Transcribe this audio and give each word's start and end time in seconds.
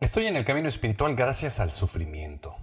Estoy 0.00 0.26
en 0.26 0.34
el 0.34 0.44
camino 0.44 0.68
espiritual 0.68 1.14
gracias 1.14 1.60
al 1.60 1.70
sufrimiento. 1.70 2.56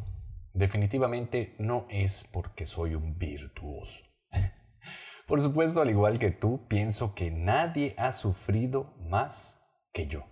Definitivamente 0.54 1.56
no 1.60 1.88
es 1.90 2.26
porque 2.30 2.66
soy 2.66 2.94
un 2.94 3.18
virtuoso. 3.18 4.04
Por 5.28 5.40
supuesto, 5.40 5.82
al 5.82 5.90
igual 5.90 6.20
que 6.20 6.32
tú, 6.32 6.68
pienso 6.68 7.16
que 7.16 7.32
nadie 7.32 7.96
ha 7.98 8.12
sufrido 8.12 8.94
más 9.00 9.60
que 9.94 10.08
yo. 10.08 10.26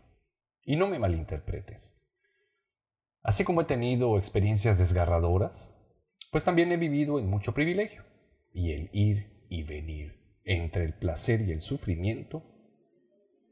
Y 0.61 0.75
no 0.75 0.87
me 0.87 0.99
malinterpretes. 0.99 1.95
Así 3.23 3.45
como 3.45 3.61
he 3.61 3.65
tenido 3.65 4.17
experiencias 4.17 4.77
desgarradoras, 4.77 5.73
pues 6.31 6.43
también 6.43 6.71
he 6.73 6.77
vivido 6.77 7.17
en 7.17 7.29
mucho 7.29 7.53
privilegio. 7.53 8.03
Y 8.51 8.73
el 8.73 8.89
ir 8.91 9.45
y 9.49 9.63
venir 9.63 10.37
entre 10.43 10.83
el 10.83 10.93
placer 10.93 11.41
y 11.43 11.51
el 11.53 11.61
sufrimiento, 11.61 12.43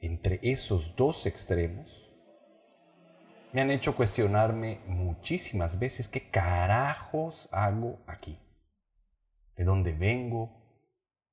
entre 0.02 0.42
esos 0.44 0.98
dos 0.98 1.26
extremos, 1.26 2.07
me 3.58 3.62
han 3.62 3.72
hecho 3.72 3.96
cuestionarme 3.96 4.82
muchísimas 4.86 5.80
veces 5.80 6.08
qué 6.08 6.30
carajos 6.30 7.50
hago 7.52 8.00
aquí, 8.06 8.38
de 9.56 9.64
dónde 9.64 9.94
vengo, 9.94 10.52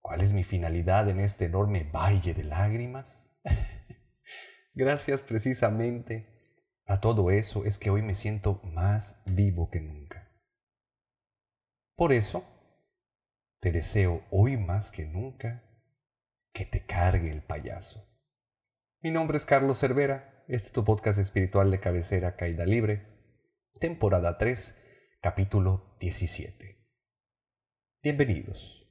cuál 0.00 0.22
es 0.22 0.32
mi 0.32 0.42
finalidad 0.42 1.06
en 1.10 1.20
este 1.20 1.44
enorme 1.44 1.84
valle 1.84 2.32
de 2.32 2.44
lágrimas. 2.44 3.30
Gracias 4.74 5.20
precisamente 5.20 6.26
a 6.86 6.98
todo 6.98 7.30
eso 7.30 7.66
es 7.66 7.76
que 7.76 7.90
hoy 7.90 8.00
me 8.00 8.14
siento 8.14 8.58
más 8.64 9.18
vivo 9.26 9.68
que 9.68 9.82
nunca. 9.82 10.26
Por 11.94 12.10
eso, 12.10 12.42
te 13.60 13.70
deseo 13.70 14.24
hoy 14.30 14.56
más 14.56 14.90
que 14.90 15.04
nunca 15.04 15.62
que 16.54 16.64
te 16.64 16.86
cargue 16.86 17.30
el 17.30 17.42
payaso. 17.42 18.02
Mi 19.02 19.10
nombre 19.10 19.36
es 19.36 19.44
Carlos 19.44 19.78
Cervera 19.78 20.33
este 20.46 20.66
es 20.66 20.72
tu 20.72 20.84
podcast 20.84 21.18
espiritual 21.18 21.70
de 21.70 21.80
cabecera 21.80 22.36
Caída 22.36 22.66
Libre, 22.66 23.06
temporada 23.80 24.36
3, 24.36 24.74
capítulo 25.22 25.96
17. 26.00 26.78
Bienvenidos. 28.02 28.86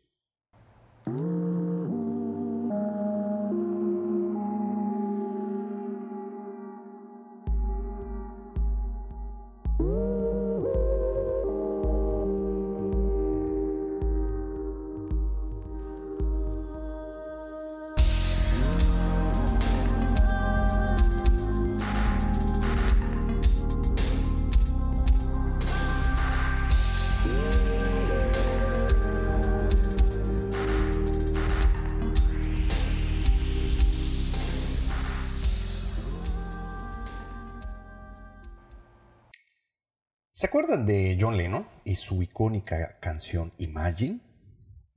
¿Se 40.43 40.47
acuerdan 40.47 40.85
de 40.85 41.15
John 41.17 41.37
Lennon 41.37 41.65
y 41.85 41.95
su 41.95 42.21
icónica 42.21 42.99
canción 42.99 43.53
Imagine? 43.59 44.19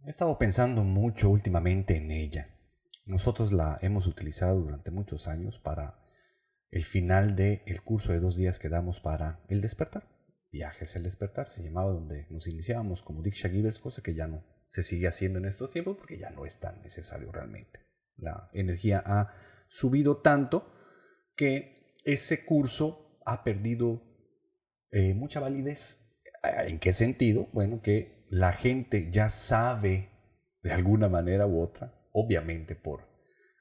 He 0.05 0.11
estado 0.11 0.36
pensando 0.38 0.83
mucho 0.83 1.30
últimamente 1.30 1.97
en 1.98 2.11
ella. 2.11 2.48
Nosotros 3.05 3.53
la 3.53 3.78
hemos 3.80 4.08
utilizado 4.08 4.58
durante 4.58 4.91
muchos 4.91 5.28
años 5.28 5.61
para 5.61 6.00
el 6.72 6.83
final 6.83 7.36
del 7.36 7.62
el 7.64 7.80
curso 7.83 8.11
de 8.11 8.19
dos 8.19 8.34
días 8.34 8.58
que 8.58 8.69
damos 8.69 9.00
para 9.00 9.41
el 9.47 9.61
despertar. 9.61 10.08
Viajes 10.50 10.97
al 10.97 11.05
despertar 11.05 11.47
se 11.47 11.62
llamaba 11.62 11.92
donde 11.92 12.27
nos 12.28 12.48
iniciábamos 12.48 13.03
como 13.05 13.22
Diksha 13.22 13.48
Givers, 13.48 13.78
cosa 13.78 14.03
que 14.03 14.16
ya 14.16 14.27
no 14.27 14.42
se 14.66 14.83
sigue 14.83 15.06
haciendo 15.06 15.38
en 15.38 15.44
estos 15.44 15.71
tiempos 15.71 15.97
porque 15.97 16.19
ya 16.19 16.31
no 16.31 16.44
es 16.44 16.59
tan 16.59 16.82
necesario 16.82 17.31
realmente. 17.31 17.87
La 18.16 18.50
energía 18.53 19.00
ha 19.06 19.32
subido 19.69 20.16
tanto 20.16 20.75
que 21.37 21.94
ese 22.04 22.44
curso 22.44 23.21
ha 23.25 23.44
perdido 23.44 24.06
eh, 24.91 25.14
mucha 25.14 25.41
validez. 25.41 25.98
¿En 26.42 26.78
qué 26.78 26.92
sentido? 26.92 27.48
Bueno, 27.52 27.80
que 27.82 28.26
la 28.28 28.52
gente 28.52 29.10
ya 29.10 29.28
sabe 29.28 30.10
de 30.62 30.72
alguna 30.72 31.08
manera 31.08 31.47
u 31.47 31.60
otra, 31.60 31.94
obviamente 32.12 32.74
por 32.76 33.08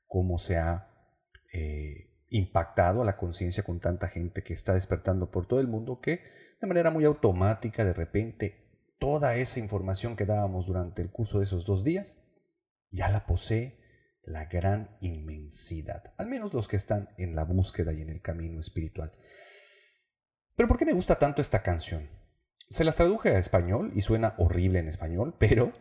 cómo 0.08 0.38
se 0.38 0.58
ha 0.58 0.90
eh, 1.54 2.16
impactado 2.30 3.02
a 3.02 3.06
la 3.06 3.18
conciencia 3.18 3.64
con 3.64 3.80
tanta 3.80 4.08
gente 4.08 4.44
que 4.44 4.54
está 4.54 4.74
despertando 4.74 5.32
por 5.32 5.48
todo 5.48 5.60
el 5.60 5.68
mundo, 5.68 6.00
que 6.00 6.22
de 6.60 6.68
manera 6.68 6.90
muy 6.90 7.06
automática, 7.06 7.86
de 7.86 7.94
repente, 7.94 8.66
toda 9.00 9.36
esa 9.36 9.60
información 9.60 10.16
que 10.16 10.26
dábamos 10.26 10.68
durante 10.68 11.02
el 11.02 11.12
curso 11.12 11.40
de 11.40 11.46
esos 11.46 11.66
dos 11.66 11.84
días, 11.84 12.18
ya 12.92 13.10
la 13.10 13.26
posee 13.26 13.78
la 14.24 14.46
gran 14.46 14.98
inmensidad, 15.02 16.14
al 16.18 16.28
menos 16.28 16.54
los 16.54 16.68
que 16.68 16.78
están 16.78 17.10
en 17.18 17.36
la 17.36 17.44
búsqueda 17.44 17.94
y 17.94 18.02
en 18.02 18.10
el 18.10 18.22
camino 18.22 18.60
espiritual. 18.60 19.12
Pero 20.56 20.70
¿por 20.70 20.78
qué 20.78 20.86
me 20.86 20.94
gusta 20.94 21.20
tanto 21.20 21.42
esta 21.42 21.62
canción? 21.62 22.10
Se 22.70 22.86
las 22.86 22.96
traduje 22.96 23.30
a 23.30 23.40
español 23.40 23.92
y 23.94 24.02
suena 24.02 24.36
horrible 24.38 24.80
en 24.80 24.88
español, 24.88 25.36
pero 25.40 25.72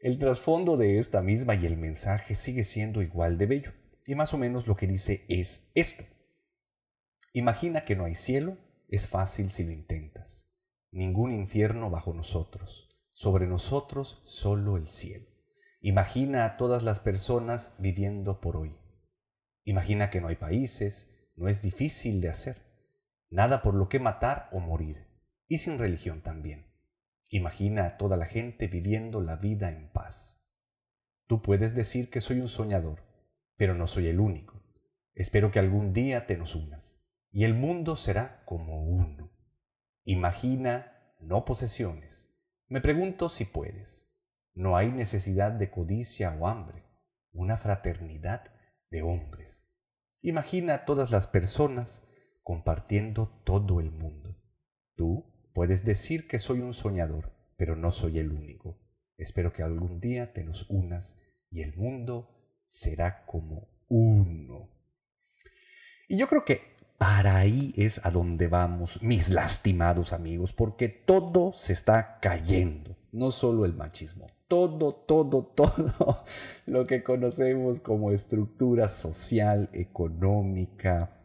el 0.00 0.18
trasfondo 0.18 0.76
de 0.76 0.98
esta 0.98 1.22
misma 1.22 1.54
y 1.54 1.66
el 1.66 1.76
mensaje 1.76 2.34
sigue 2.34 2.64
siendo 2.64 3.02
igual 3.02 3.38
de 3.38 3.46
bello. 3.46 3.72
Y 4.04 4.16
más 4.16 4.34
o 4.34 4.38
menos 4.38 4.66
lo 4.66 4.74
que 4.74 4.88
dice 4.88 5.24
es 5.28 5.70
esto. 5.74 6.02
Imagina 7.32 7.82
que 7.82 7.94
no 7.94 8.04
hay 8.04 8.14
cielo, 8.14 8.58
es 8.88 9.06
fácil 9.08 9.48
si 9.48 9.62
lo 9.62 9.70
intentas. 9.70 10.48
Ningún 10.90 11.32
infierno 11.32 11.88
bajo 11.88 12.12
nosotros, 12.12 12.90
sobre 13.12 13.46
nosotros 13.46 14.20
solo 14.24 14.76
el 14.76 14.88
cielo. 14.88 15.28
Imagina 15.80 16.44
a 16.44 16.56
todas 16.56 16.82
las 16.82 16.98
personas 16.98 17.72
viviendo 17.78 18.40
por 18.40 18.56
hoy. 18.56 18.76
Imagina 19.64 20.10
que 20.10 20.20
no 20.20 20.26
hay 20.26 20.36
países, 20.36 21.08
no 21.36 21.48
es 21.48 21.62
difícil 21.62 22.20
de 22.20 22.28
hacer 22.28 22.71
nada 23.32 23.62
por 23.62 23.74
lo 23.74 23.88
que 23.88 23.98
matar 23.98 24.48
o 24.52 24.60
morir, 24.60 25.08
y 25.48 25.58
sin 25.58 25.78
religión 25.78 26.22
también. 26.22 26.66
Imagina 27.30 27.86
a 27.86 27.96
toda 27.96 28.18
la 28.18 28.26
gente 28.26 28.68
viviendo 28.68 29.22
la 29.22 29.36
vida 29.36 29.70
en 29.70 29.90
paz. 29.90 30.38
Tú 31.26 31.40
puedes 31.40 31.74
decir 31.74 32.10
que 32.10 32.20
soy 32.20 32.40
un 32.40 32.48
soñador, 32.48 33.02
pero 33.56 33.74
no 33.74 33.86
soy 33.86 34.08
el 34.08 34.20
único. 34.20 34.62
Espero 35.14 35.50
que 35.50 35.58
algún 35.58 35.94
día 35.94 36.26
te 36.26 36.36
nos 36.36 36.54
unas, 36.54 37.00
y 37.30 37.44
el 37.44 37.54
mundo 37.54 37.96
será 37.96 38.44
como 38.44 38.84
uno. 38.84 39.30
Imagina 40.04 41.14
no 41.18 41.46
posesiones. 41.46 42.28
Me 42.68 42.82
pregunto 42.82 43.30
si 43.30 43.46
puedes. 43.46 44.10
No 44.52 44.76
hay 44.76 44.92
necesidad 44.92 45.52
de 45.52 45.70
codicia 45.70 46.36
o 46.38 46.48
hambre, 46.48 46.84
una 47.32 47.56
fraternidad 47.56 48.52
de 48.90 49.00
hombres. 49.00 49.64
Imagina 50.20 50.74
a 50.74 50.84
todas 50.84 51.10
las 51.10 51.26
personas 51.26 52.02
compartiendo 52.42 53.40
todo 53.44 53.80
el 53.80 53.90
mundo. 53.90 54.36
Tú 54.94 55.24
puedes 55.54 55.84
decir 55.84 56.26
que 56.26 56.38
soy 56.38 56.60
un 56.60 56.72
soñador, 56.72 57.32
pero 57.56 57.76
no 57.76 57.90
soy 57.90 58.18
el 58.18 58.32
único. 58.32 58.78
Espero 59.16 59.52
que 59.52 59.62
algún 59.62 60.00
día 60.00 60.32
te 60.32 60.44
nos 60.44 60.68
unas 60.68 61.18
y 61.50 61.62
el 61.62 61.76
mundo 61.76 62.62
será 62.66 63.24
como 63.26 63.68
uno. 63.88 64.70
Y 66.08 66.16
yo 66.16 66.26
creo 66.26 66.44
que 66.44 66.72
para 66.98 67.36
ahí 67.36 67.72
es 67.76 68.00
a 68.04 68.10
donde 68.10 68.46
vamos, 68.46 69.02
mis 69.02 69.28
lastimados 69.28 70.12
amigos, 70.12 70.52
porque 70.52 70.88
todo 70.88 71.52
se 71.52 71.72
está 71.72 72.18
cayendo, 72.20 72.96
no 73.10 73.30
solo 73.30 73.64
el 73.64 73.74
machismo, 73.74 74.28
todo, 74.46 74.94
todo, 74.94 75.44
todo 75.56 76.24
lo 76.66 76.86
que 76.86 77.02
conocemos 77.02 77.80
como 77.80 78.12
estructura 78.12 78.88
social, 78.88 79.68
económica, 79.72 81.21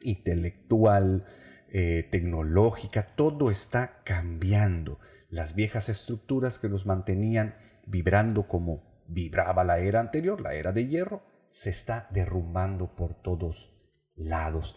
intelectual, 0.00 1.26
eh, 1.72 2.08
tecnológica, 2.10 3.14
todo 3.14 3.50
está 3.50 4.02
cambiando. 4.04 4.98
Las 5.28 5.54
viejas 5.54 5.88
estructuras 5.88 6.58
que 6.58 6.68
nos 6.68 6.86
mantenían 6.86 7.54
vibrando 7.86 8.48
como 8.48 9.04
vibraba 9.06 9.64
la 9.64 9.78
era 9.78 10.00
anterior, 10.00 10.40
la 10.40 10.54
era 10.54 10.72
de 10.72 10.88
hierro, 10.88 11.22
se 11.48 11.70
está 11.70 12.08
derrumbando 12.10 12.94
por 12.94 13.14
todos 13.14 13.72
lados. 14.14 14.76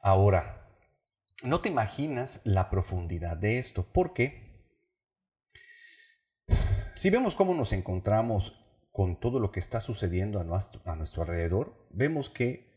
Ahora, 0.00 0.68
no 1.42 1.60
te 1.60 1.68
imaginas 1.68 2.40
la 2.44 2.70
profundidad 2.70 3.36
de 3.36 3.58
esto, 3.58 3.86
porque 3.92 4.42
si 6.94 7.10
vemos 7.10 7.34
cómo 7.34 7.54
nos 7.54 7.72
encontramos 7.72 8.58
con 8.92 9.18
todo 9.18 9.40
lo 9.40 9.50
que 9.50 9.60
está 9.60 9.80
sucediendo 9.80 10.38
a 10.38 10.44
nuestro, 10.44 10.80
a 10.84 10.94
nuestro 10.94 11.22
alrededor, 11.22 11.88
vemos 11.90 12.30
que 12.30 12.71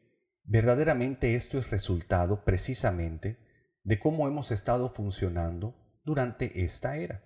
Verdaderamente 0.47 1.33
esto 1.33 1.57
es 1.57 1.71
resultado 1.71 2.45
precisamente 2.45 3.39
de 3.83 3.97
cómo 3.97 4.27
hemos 4.27 4.51
estado 4.51 4.89
funcionando 4.89 5.75
durante 6.03 6.63
esta 6.63 6.97
era. 6.97 7.24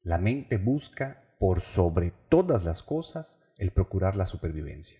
La 0.00 0.16
mente 0.18 0.56
busca 0.56 1.36
por 1.38 1.60
sobre 1.60 2.12
todas 2.30 2.64
las 2.64 2.82
cosas 2.82 3.38
el 3.58 3.70
procurar 3.70 4.16
la 4.16 4.24
supervivencia. 4.24 4.98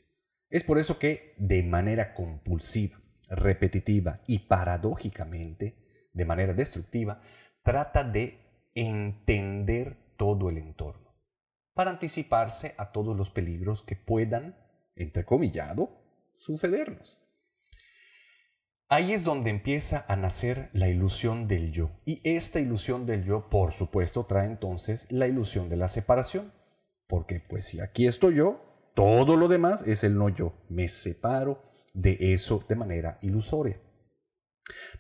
Es 0.50 0.62
por 0.62 0.78
eso 0.78 0.98
que 0.98 1.34
de 1.38 1.62
manera 1.62 2.12
compulsiva, 2.12 3.00
repetitiva 3.28 4.20
y 4.26 4.40
paradójicamente, 4.40 6.10
de 6.12 6.24
manera 6.26 6.52
destructiva, 6.52 7.22
trata 7.62 8.04
de 8.04 8.68
entender 8.74 9.96
todo 10.16 10.50
el 10.50 10.58
entorno 10.58 11.14
para 11.72 11.90
anticiparse 11.90 12.74
a 12.76 12.92
todos 12.92 13.16
los 13.16 13.30
peligros 13.30 13.82
que 13.82 13.96
puedan, 13.96 14.56
entrecomillado, 14.96 15.90
sucedernos. 16.34 17.23
Ahí 18.90 19.12
es 19.12 19.24
donde 19.24 19.48
empieza 19.48 20.04
a 20.08 20.16
nacer 20.16 20.68
la 20.74 20.88
ilusión 20.88 21.48
del 21.48 21.72
yo. 21.72 21.90
Y 22.04 22.20
esta 22.22 22.60
ilusión 22.60 23.06
del 23.06 23.24
yo, 23.24 23.48
por 23.48 23.72
supuesto, 23.72 24.24
trae 24.24 24.46
entonces 24.46 25.06
la 25.10 25.26
ilusión 25.26 25.70
de 25.70 25.76
la 25.76 25.88
separación. 25.88 26.52
Porque 27.06 27.40
pues 27.40 27.64
si 27.64 27.80
aquí 27.80 28.06
estoy 28.06 28.36
yo, 28.36 28.60
todo 28.94 29.36
lo 29.36 29.48
demás 29.48 29.82
es 29.86 30.04
el 30.04 30.16
no 30.16 30.28
yo. 30.28 30.52
Me 30.68 30.88
separo 30.88 31.62
de 31.94 32.34
eso 32.34 32.62
de 32.68 32.76
manera 32.76 33.18
ilusoria. 33.22 33.80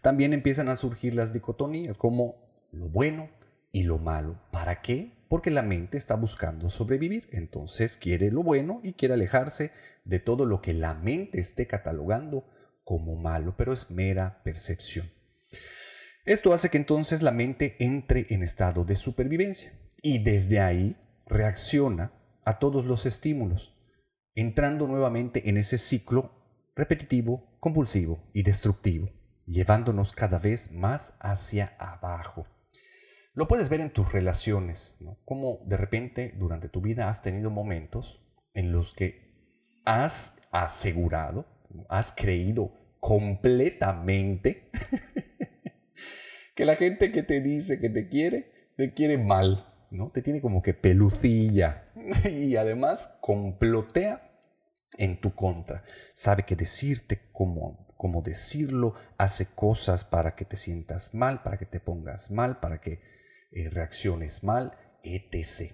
También 0.00 0.32
empiezan 0.32 0.68
a 0.68 0.76
surgir 0.76 1.14
las 1.14 1.32
dicotomías 1.32 1.96
como 1.96 2.36
lo 2.72 2.88
bueno 2.88 3.28
y 3.70 3.82
lo 3.82 3.98
malo. 3.98 4.40
¿Para 4.50 4.80
qué? 4.80 5.12
Porque 5.28 5.50
la 5.50 5.62
mente 5.62 5.98
está 5.98 6.14
buscando 6.16 6.70
sobrevivir. 6.70 7.28
Entonces 7.32 7.98
quiere 7.98 8.30
lo 8.30 8.42
bueno 8.42 8.80
y 8.82 8.94
quiere 8.94 9.14
alejarse 9.14 9.72
de 10.04 10.20
todo 10.20 10.46
lo 10.46 10.62
que 10.62 10.72
la 10.72 10.94
mente 10.94 11.38
esté 11.38 11.66
catalogando 11.66 12.46
como 12.84 13.16
malo, 13.16 13.56
pero 13.56 13.72
es 13.72 13.90
mera 13.90 14.42
percepción. 14.44 15.10
Esto 16.24 16.52
hace 16.52 16.70
que 16.70 16.78
entonces 16.78 17.22
la 17.22 17.32
mente 17.32 17.76
entre 17.80 18.26
en 18.30 18.42
estado 18.42 18.84
de 18.84 18.96
supervivencia 18.96 19.78
y 20.00 20.22
desde 20.22 20.60
ahí 20.60 20.96
reacciona 21.26 22.12
a 22.44 22.58
todos 22.58 22.84
los 22.84 23.06
estímulos, 23.06 23.74
entrando 24.34 24.86
nuevamente 24.86 25.48
en 25.48 25.56
ese 25.56 25.78
ciclo 25.78 26.30
repetitivo, 26.76 27.56
compulsivo 27.60 28.22
y 28.32 28.42
destructivo, 28.42 29.10
llevándonos 29.46 30.12
cada 30.12 30.38
vez 30.38 30.70
más 30.72 31.14
hacia 31.20 31.76
abajo. 31.78 32.46
Lo 33.34 33.48
puedes 33.48 33.68
ver 33.68 33.80
en 33.80 33.90
tus 33.90 34.12
relaciones, 34.12 34.94
¿no? 35.00 35.18
Como 35.24 35.60
de 35.66 35.76
repente 35.76 36.34
durante 36.38 36.68
tu 36.68 36.80
vida 36.80 37.08
has 37.08 37.20
tenido 37.20 37.50
momentos 37.50 38.20
en 38.54 38.72
los 38.72 38.94
que 38.94 39.24
has 39.84 40.34
asegurado 40.52 41.53
has 41.88 42.12
creído 42.12 42.72
completamente 43.00 44.70
que 46.54 46.64
la 46.64 46.76
gente 46.76 47.12
que 47.12 47.22
te 47.22 47.40
dice 47.40 47.78
que 47.78 47.90
te 47.90 48.08
quiere, 48.08 48.72
te 48.76 48.94
quiere 48.94 49.18
mal, 49.18 49.72
¿no? 49.90 50.10
Te 50.10 50.22
tiene 50.22 50.40
como 50.40 50.62
que 50.62 50.74
pelucilla 50.74 51.88
y 52.30 52.56
además 52.56 53.10
complotea 53.20 54.30
en 54.96 55.20
tu 55.20 55.34
contra. 55.34 55.84
Sabe 56.14 56.44
que 56.44 56.56
decirte 56.56 57.20
cómo 57.32 58.22
decirlo, 58.22 58.94
hace 59.18 59.46
cosas 59.46 60.04
para 60.04 60.34
que 60.34 60.44
te 60.44 60.56
sientas 60.56 61.14
mal, 61.14 61.42
para 61.42 61.56
que 61.56 61.66
te 61.66 61.80
pongas 61.80 62.30
mal, 62.30 62.60
para 62.60 62.80
que 62.80 63.00
eh, 63.50 63.70
reacciones 63.70 64.42
mal, 64.42 64.76
etc. 65.02 65.72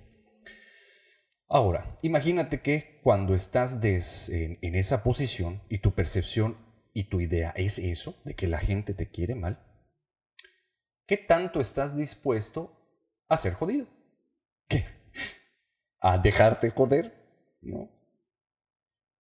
Ahora, 1.52 1.98
imagínate 2.02 2.60
que 2.60 3.00
cuando 3.02 3.34
estás 3.34 3.76
en, 3.82 4.56
esa 4.62 5.02
posición 5.02 5.60
y 5.68 5.78
tu 5.78 5.90
percepción 5.96 6.56
y 6.94 7.04
tu 7.04 7.20
idea 7.20 7.52
es 7.56 7.80
eso, 7.80 8.14
de 8.24 8.34
que 8.34 8.46
la 8.46 8.58
gente 8.58 8.94
te 8.94 9.10
quiere 9.10 9.34
mal, 9.34 9.58
¿qué 11.06 11.16
tanto 11.16 11.60
estás 11.60 11.96
dispuesto 11.96 12.70
a 13.28 13.36
ser 13.36 13.54
jodido? 13.54 13.88
¿Qué? 14.68 14.84
¿A 16.00 16.18
dejarte 16.18 16.70
joder? 16.70 17.12
¿No? 17.62 17.90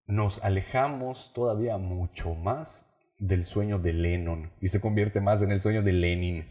Nos 0.06 0.38
alejamos 0.44 1.32
todavía 1.34 1.78
mucho 1.78 2.36
más 2.36 2.86
del 3.18 3.42
sueño 3.42 3.80
de 3.80 3.92
Lennon 3.92 4.52
y 4.60 4.68
se 4.68 4.80
convierte 4.80 5.20
más 5.20 5.42
en 5.42 5.50
el 5.50 5.58
sueño 5.58 5.82
de 5.82 5.94
Lenin. 5.94 6.48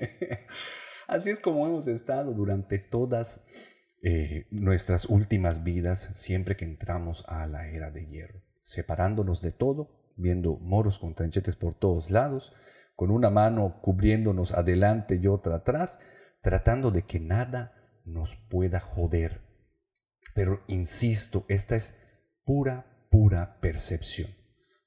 Así 1.06 1.30
es 1.30 1.40
como 1.40 1.66
hemos 1.66 1.88
estado 1.88 2.34
durante 2.34 2.78
todas 2.78 3.40
eh, 4.04 4.46
nuestras 4.50 5.04
últimas 5.04 5.62
vidas 5.62 6.08
siempre 6.12 6.56
que 6.56 6.64
entramos 6.64 7.24
a 7.28 7.46
la 7.46 7.68
era 7.68 7.92
de 7.92 8.06
hierro, 8.06 8.42
separándonos 8.60 9.42
de 9.42 9.52
todo, 9.52 10.12
viendo 10.16 10.56
moros 10.56 10.98
con 10.98 11.14
tranchetes 11.14 11.54
por 11.54 11.78
todos 11.78 12.10
lados, 12.10 12.52
con 12.96 13.10
una 13.12 13.30
mano 13.30 13.80
cubriéndonos 13.80 14.52
adelante 14.52 15.20
y 15.22 15.28
otra 15.28 15.56
atrás, 15.56 16.00
tratando 16.42 16.90
de 16.90 17.02
que 17.02 17.20
nada 17.20 18.00
nos 18.04 18.34
pueda 18.34 18.80
joder. 18.80 19.40
Pero 20.34 20.62
insisto, 20.66 21.44
esta 21.48 21.76
es 21.76 21.94
pura, 22.44 23.06
pura 23.08 23.60
percepción. 23.60 24.30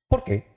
¿Por 0.09 0.23
qué? 0.23 0.47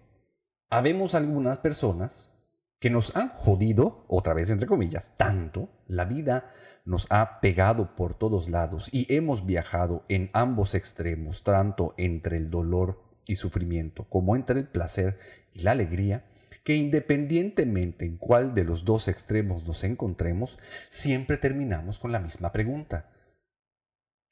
Habemos 0.69 1.14
algunas 1.14 1.58
personas 1.58 2.31
que 2.78 2.90
nos 2.90 3.14
han 3.16 3.30
jodido, 3.30 4.04
otra 4.08 4.34
vez 4.34 4.50
entre 4.50 4.69
comillas, 4.69 5.12
tanto, 5.16 5.69
la 5.86 6.04
vida 6.04 6.50
nos 6.84 7.06
ha 7.10 7.40
pegado 7.40 7.96
por 7.96 8.14
todos 8.14 8.48
lados 8.48 8.88
y 8.92 9.12
hemos 9.12 9.44
viajado 9.44 10.04
en 10.08 10.30
ambos 10.32 10.75
extremos, 10.75 11.42
tanto 11.42 11.94
entre 11.98 12.36
el 12.36 12.50
dolor 12.50 13.02
y 13.26 13.36
sufrimiento 13.36 14.04
como 14.04 14.36
entre 14.36 14.60
el 14.60 14.69
placer 14.69 15.19
y 15.52 15.62
la 15.62 15.72
alegría, 15.72 16.25
que 16.62 16.76
independientemente 16.76 18.04
en 18.04 18.16
cuál 18.16 18.54
de 18.54 18.64
los 18.64 18.84
dos 18.84 19.08
extremos 19.08 19.64
nos 19.64 19.82
encontremos, 19.84 20.58
siempre 20.88 21.36
terminamos 21.36 21.98
con 21.98 22.12
la 22.12 22.20
misma 22.20 22.52
pregunta. 22.52 23.10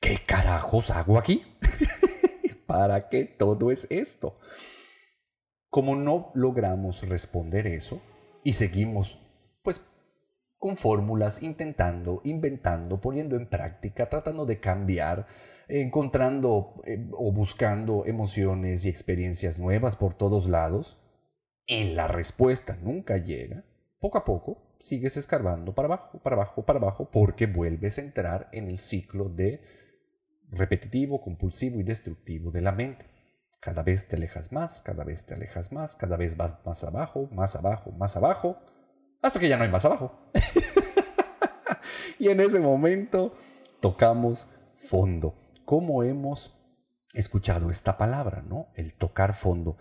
¿Qué 0.00 0.18
carajos 0.24 0.90
hago 0.90 1.18
aquí? 1.18 1.42
¿Para 2.66 3.08
qué 3.08 3.24
todo 3.24 3.70
es 3.70 3.86
esto? 3.90 4.38
Como 5.68 5.96
no 5.96 6.30
logramos 6.34 7.08
responder 7.08 7.66
eso, 7.66 8.00
y 8.46 8.52
seguimos, 8.52 9.18
pues, 9.64 9.80
con 10.56 10.76
fórmulas, 10.76 11.42
intentando, 11.42 12.20
inventando, 12.22 13.00
poniendo 13.00 13.34
en 13.34 13.48
práctica, 13.48 14.08
tratando 14.08 14.46
de 14.46 14.60
cambiar, 14.60 15.26
encontrando 15.66 16.80
eh, 16.84 17.10
o 17.10 17.32
buscando 17.32 18.06
emociones 18.06 18.84
y 18.84 18.88
experiencias 18.88 19.58
nuevas 19.58 19.96
por 19.96 20.14
todos 20.14 20.48
lados, 20.48 20.96
y 21.66 21.90
la 21.94 22.06
respuesta 22.06 22.78
nunca 22.80 23.16
llega, 23.16 23.64
poco 23.98 24.18
a 24.18 24.24
poco 24.24 24.76
sigues 24.78 25.16
escarbando 25.16 25.74
para 25.74 25.86
abajo, 25.86 26.20
para 26.22 26.36
abajo, 26.36 26.64
para 26.64 26.78
abajo, 26.78 27.10
porque 27.10 27.46
vuelves 27.46 27.98
a 27.98 28.02
entrar 28.02 28.48
en 28.52 28.68
el 28.68 28.78
ciclo 28.78 29.28
de 29.28 29.60
repetitivo, 30.52 31.20
compulsivo 31.20 31.80
y 31.80 31.82
destructivo 31.82 32.52
de 32.52 32.60
la 32.60 32.70
mente. 32.70 33.06
Cada 33.66 33.82
vez 33.82 34.06
te 34.06 34.14
alejas 34.14 34.52
más, 34.52 34.80
cada 34.80 35.02
vez 35.02 35.26
te 35.26 35.34
alejas 35.34 35.72
más, 35.72 35.96
cada 35.96 36.16
vez 36.16 36.36
vas 36.36 36.54
más 36.64 36.84
abajo, 36.84 37.28
más 37.32 37.56
abajo, 37.56 37.90
más 37.90 38.16
abajo, 38.16 38.60
hasta 39.20 39.40
que 39.40 39.48
ya 39.48 39.56
no 39.56 39.64
hay 39.64 39.68
más 39.68 39.84
abajo. 39.84 40.16
y 42.20 42.28
en 42.28 42.38
ese 42.38 42.60
momento 42.60 43.34
tocamos 43.80 44.46
fondo. 44.76 45.34
¿Cómo 45.64 46.04
hemos 46.04 46.56
escuchado 47.12 47.68
esta 47.72 47.98
palabra, 47.98 48.40
no? 48.40 48.68
El 48.76 48.94
tocar 48.94 49.34
fondo. 49.34 49.76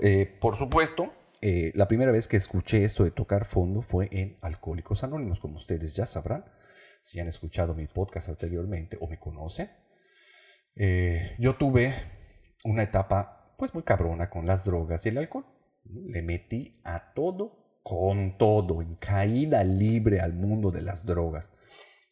Eh, 0.00 0.38
por 0.40 0.56
supuesto, 0.56 1.12
eh, 1.42 1.72
la 1.74 1.88
primera 1.88 2.12
vez 2.12 2.28
que 2.28 2.38
escuché 2.38 2.84
esto 2.84 3.04
de 3.04 3.10
tocar 3.10 3.44
fondo 3.44 3.82
fue 3.82 4.08
en 4.12 4.38
Alcohólicos 4.40 5.04
Anónimos, 5.04 5.40
como 5.40 5.56
ustedes 5.56 5.94
ya 5.94 6.06
sabrán, 6.06 6.46
si 7.02 7.20
han 7.20 7.28
escuchado 7.28 7.74
mi 7.74 7.86
podcast 7.86 8.30
anteriormente 8.30 8.96
o 8.98 9.06
me 9.06 9.18
conocen. 9.18 9.70
Eh, 10.74 11.36
yo 11.38 11.56
tuve 11.56 11.92
una 12.66 12.82
etapa 12.82 13.54
pues 13.56 13.72
muy 13.72 13.84
cabrona 13.84 14.28
con 14.28 14.46
las 14.46 14.64
drogas 14.64 15.06
y 15.06 15.10
el 15.10 15.18
alcohol. 15.18 15.46
Le 15.84 16.20
metí 16.20 16.80
a 16.84 17.12
todo, 17.14 17.80
con 17.82 18.36
todo, 18.38 18.82
en 18.82 18.96
caída 18.96 19.62
libre 19.64 20.20
al 20.20 20.34
mundo 20.34 20.70
de 20.70 20.82
las 20.82 21.06
drogas. 21.06 21.52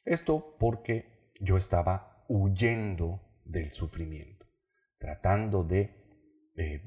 Esto 0.04 0.56
porque 0.58 1.32
yo 1.40 1.56
estaba 1.56 2.24
huyendo 2.28 3.20
del 3.44 3.70
sufrimiento, 3.70 4.46
tratando 4.98 5.64
de 5.64 5.90
eh, 6.56 6.82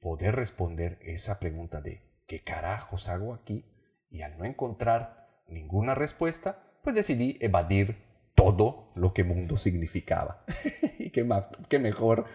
poder 0.00 0.34
responder 0.34 0.98
esa 1.02 1.38
pregunta 1.38 1.80
de 1.80 2.02
¿qué 2.26 2.42
carajos 2.42 3.08
hago 3.08 3.32
aquí? 3.32 3.64
Y 4.10 4.22
al 4.22 4.36
no 4.36 4.44
encontrar 4.44 5.42
ninguna 5.46 5.94
respuesta, 5.94 6.72
pues 6.82 6.96
decidí 6.96 7.38
evadir 7.40 7.96
todo 8.34 8.90
lo 8.96 9.14
que 9.14 9.22
mundo 9.22 9.56
significaba. 9.56 10.44
y 10.98 11.10
qué, 11.10 11.26
qué 11.68 11.78
mejor 11.78 12.26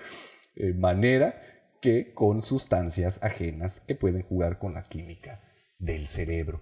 eh, 0.59 0.73
manera 0.73 1.41
que 1.81 2.13
con 2.13 2.41
sustancias 2.41 3.19
ajenas 3.23 3.79
que 3.79 3.95
pueden 3.95 4.23
jugar 4.23 4.59
con 4.59 4.73
la 4.73 4.83
química 4.83 5.41
del 5.77 6.05
cerebro. 6.05 6.61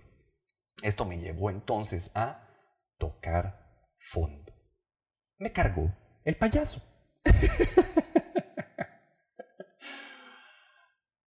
Esto 0.84 1.06
me 1.06 1.20
llevó 1.20 1.50
entonces 1.50 2.12
a 2.14 2.48
tocar 3.00 3.90
fondo. 3.98 4.54
Me 5.40 5.52
cargó 5.52 5.92
el 6.24 6.38
payaso. 6.38 6.84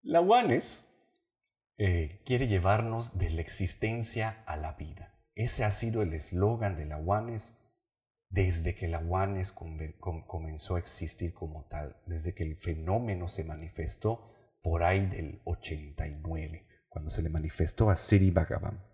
la 0.02 0.22
Juanes 0.22 0.84
eh, 1.76 2.22
quiere 2.24 2.46
llevarnos 2.46 3.18
de 3.18 3.30
la 3.30 3.40
existencia 3.40 4.44
a 4.46 4.56
la 4.56 4.74
vida. 4.74 5.16
Ese 5.34 5.64
ha 5.64 5.70
sido 5.70 6.02
el 6.02 6.14
eslogan 6.14 6.76
de 6.76 6.86
la 6.86 6.96
Juanes 6.96 7.56
desde 8.30 8.74
que 8.74 8.88
la 8.88 8.98
Juanes 8.98 9.52
comenzó 9.52 10.76
a 10.76 10.78
existir 10.78 11.34
como 11.34 11.66
tal, 11.66 11.96
desde 12.06 12.32
que 12.32 12.44
el 12.44 12.56
fenómeno 12.56 13.28
se 13.28 13.44
manifestó, 13.44 14.22
por 14.62 14.82
ahí 14.82 15.06
del 15.06 15.40
89, 15.44 16.66
cuando 16.88 17.10
se 17.10 17.22
le 17.22 17.28
manifestó 17.28 17.90
a 17.90 17.96
Siri 17.96 18.30
Bhagavan. 18.30 18.84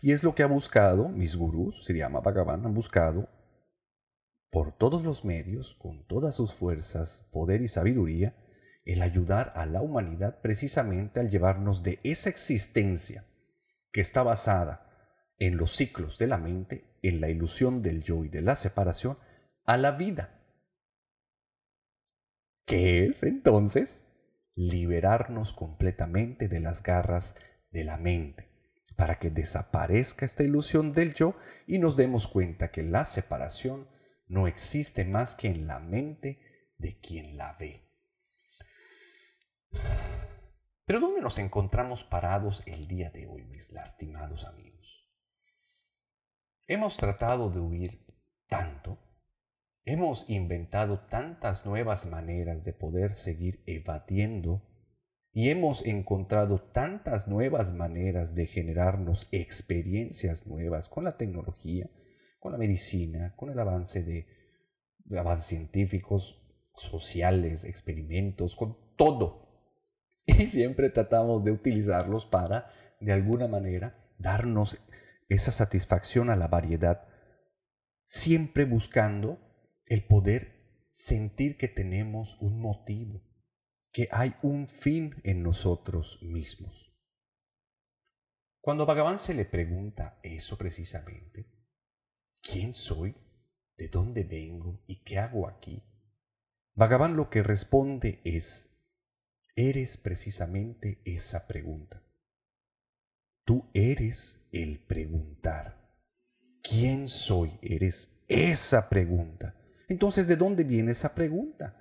Y 0.00 0.12
es 0.12 0.22
lo 0.22 0.34
que 0.34 0.42
ha 0.42 0.46
buscado, 0.46 1.08
mis 1.08 1.36
gurús, 1.36 1.84
Sri 1.84 1.98
llama 1.98 2.20
Bhagavan, 2.20 2.64
han 2.64 2.74
buscado 2.74 3.28
por 4.50 4.76
todos 4.76 5.04
los 5.04 5.24
medios, 5.24 5.74
con 5.74 6.06
todas 6.06 6.34
sus 6.34 6.54
fuerzas, 6.54 7.26
poder 7.30 7.62
y 7.62 7.68
sabiduría, 7.68 8.34
el 8.84 9.02
ayudar 9.02 9.52
a 9.56 9.66
la 9.66 9.82
humanidad 9.82 10.40
precisamente 10.40 11.20
al 11.20 11.28
llevarnos 11.28 11.82
de 11.82 11.98
esa 12.04 12.28
existencia 12.28 13.26
que 13.92 14.00
está 14.00 14.22
basada 14.22 14.86
en 15.38 15.56
los 15.56 15.72
ciclos 15.72 16.18
de 16.18 16.28
la 16.28 16.38
mente, 16.38 16.84
en 17.08 17.20
la 17.20 17.28
ilusión 17.28 17.82
del 17.82 18.02
yo 18.02 18.24
y 18.24 18.28
de 18.28 18.42
la 18.42 18.56
separación, 18.56 19.18
a 19.64 19.76
la 19.76 19.92
vida. 19.92 20.40
¿Qué 22.64 23.06
es 23.06 23.22
entonces? 23.22 24.02
Liberarnos 24.54 25.52
completamente 25.52 26.48
de 26.48 26.60
las 26.60 26.82
garras 26.82 27.36
de 27.70 27.84
la 27.84 27.96
mente, 27.96 28.48
para 28.96 29.18
que 29.18 29.30
desaparezca 29.30 30.24
esta 30.24 30.42
ilusión 30.42 30.92
del 30.92 31.14
yo 31.14 31.36
y 31.66 31.78
nos 31.78 31.96
demos 31.96 32.26
cuenta 32.26 32.70
que 32.70 32.82
la 32.82 33.04
separación 33.04 33.88
no 34.26 34.48
existe 34.48 35.04
más 35.04 35.34
que 35.34 35.48
en 35.48 35.66
la 35.66 35.78
mente 35.78 36.40
de 36.78 36.98
quien 36.98 37.36
la 37.36 37.56
ve. 37.58 37.82
Pero 40.86 41.00
¿dónde 41.00 41.20
nos 41.20 41.38
encontramos 41.38 42.04
parados 42.04 42.62
el 42.66 42.86
día 42.86 43.10
de 43.10 43.26
hoy, 43.26 43.44
mis 43.44 43.72
lastimados 43.72 44.44
amigos? 44.44 44.95
Hemos 46.68 46.96
tratado 46.96 47.48
de 47.48 47.60
huir 47.60 48.04
tanto, 48.48 48.98
hemos 49.84 50.28
inventado 50.28 50.98
tantas 50.98 51.64
nuevas 51.64 52.06
maneras 52.06 52.64
de 52.64 52.72
poder 52.72 53.12
seguir 53.14 53.62
evadiendo 53.66 54.62
y 55.30 55.50
hemos 55.50 55.86
encontrado 55.86 56.58
tantas 56.58 57.28
nuevas 57.28 57.72
maneras 57.72 58.34
de 58.34 58.46
generarnos 58.46 59.28
experiencias 59.30 60.48
nuevas 60.48 60.88
con 60.88 61.04
la 61.04 61.16
tecnología, 61.16 61.88
con 62.40 62.50
la 62.50 62.58
medicina, 62.58 63.36
con 63.36 63.50
el 63.50 63.60
avance 63.60 64.02
de, 64.02 64.26
avances 65.16 65.46
científicos, 65.46 66.42
sociales, 66.74 67.62
experimentos, 67.62 68.56
con 68.56 68.76
todo. 68.96 69.46
Y 70.26 70.48
siempre 70.48 70.90
tratamos 70.90 71.44
de 71.44 71.52
utilizarlos 71.52 72.26
para, 72.26 72.72
de 72.98 73.12
alguna 73.12 73.46
manera, 73.46 74.10
darnos 74.18 74.78
esa 75.28 75.50
satisfacción 75.50 76.30
a 76.30 76.36
la 76.36 76.48
variedad, 76.48 77.08
siempre 78.04 78.64
buscando 78.64 79.38
el 79.86 80.06
poder 80.06 80.88
sentir 80.92 81.56
que 81.56 81.68
tenemos 81.68 82.36
un 82.40 82.60
motivo, 82.60 83.22
que 83.92 84.08
hay 84.10 84.34
un 84.42 84.68
fin 84.68 85.14
en 85.24 85.42
nosotros 85.42 86.18
mismos. 86.22 86.92
Cuando 88.60 88.86
Bhagavan 88.86 89.18
se 89.18 89.34
le 89.34 89.44
pregunta 89.44 90.18
eso 90.22 90.58
precisamente, 90.58 91.46
¿quién 92.42 92.72
soy? 92.72 93.14
¿De 93.76 93.88
dónde 93.88 94.24
vengo? 94.24 94.82
¿Y 94.86 95.04
qué 95.04 95.18
hago 95.18 95.48
aquí? 95.48 95.82
Bhagavan 96.74 97.16
lo 97.16 97.30
que 97.30 97.42
responde 97.42 98.20
es, 98.24 98.70
eres 99.54 99.98
precisamente 99.98 101.00
esa 101.04 101.46
pregunta. 101.46 102.05
Tú 103.46 103.70
eres 103.74 104.40
el 104.50 104.80
preguntar. 104.80 105.78
¿Quién 106.68 107.06
soy? 107.06 107.52
Eres 107.62 108.10
esa 108.26 108.88
pregunta. 108.88 109.54
Entonces, 109.88 110.26
¿de 110.26 110.34
dónde 110.34 110.64
viene 110.64 110.90
esa 110.90 111.14
pregunta? 111.14 111.76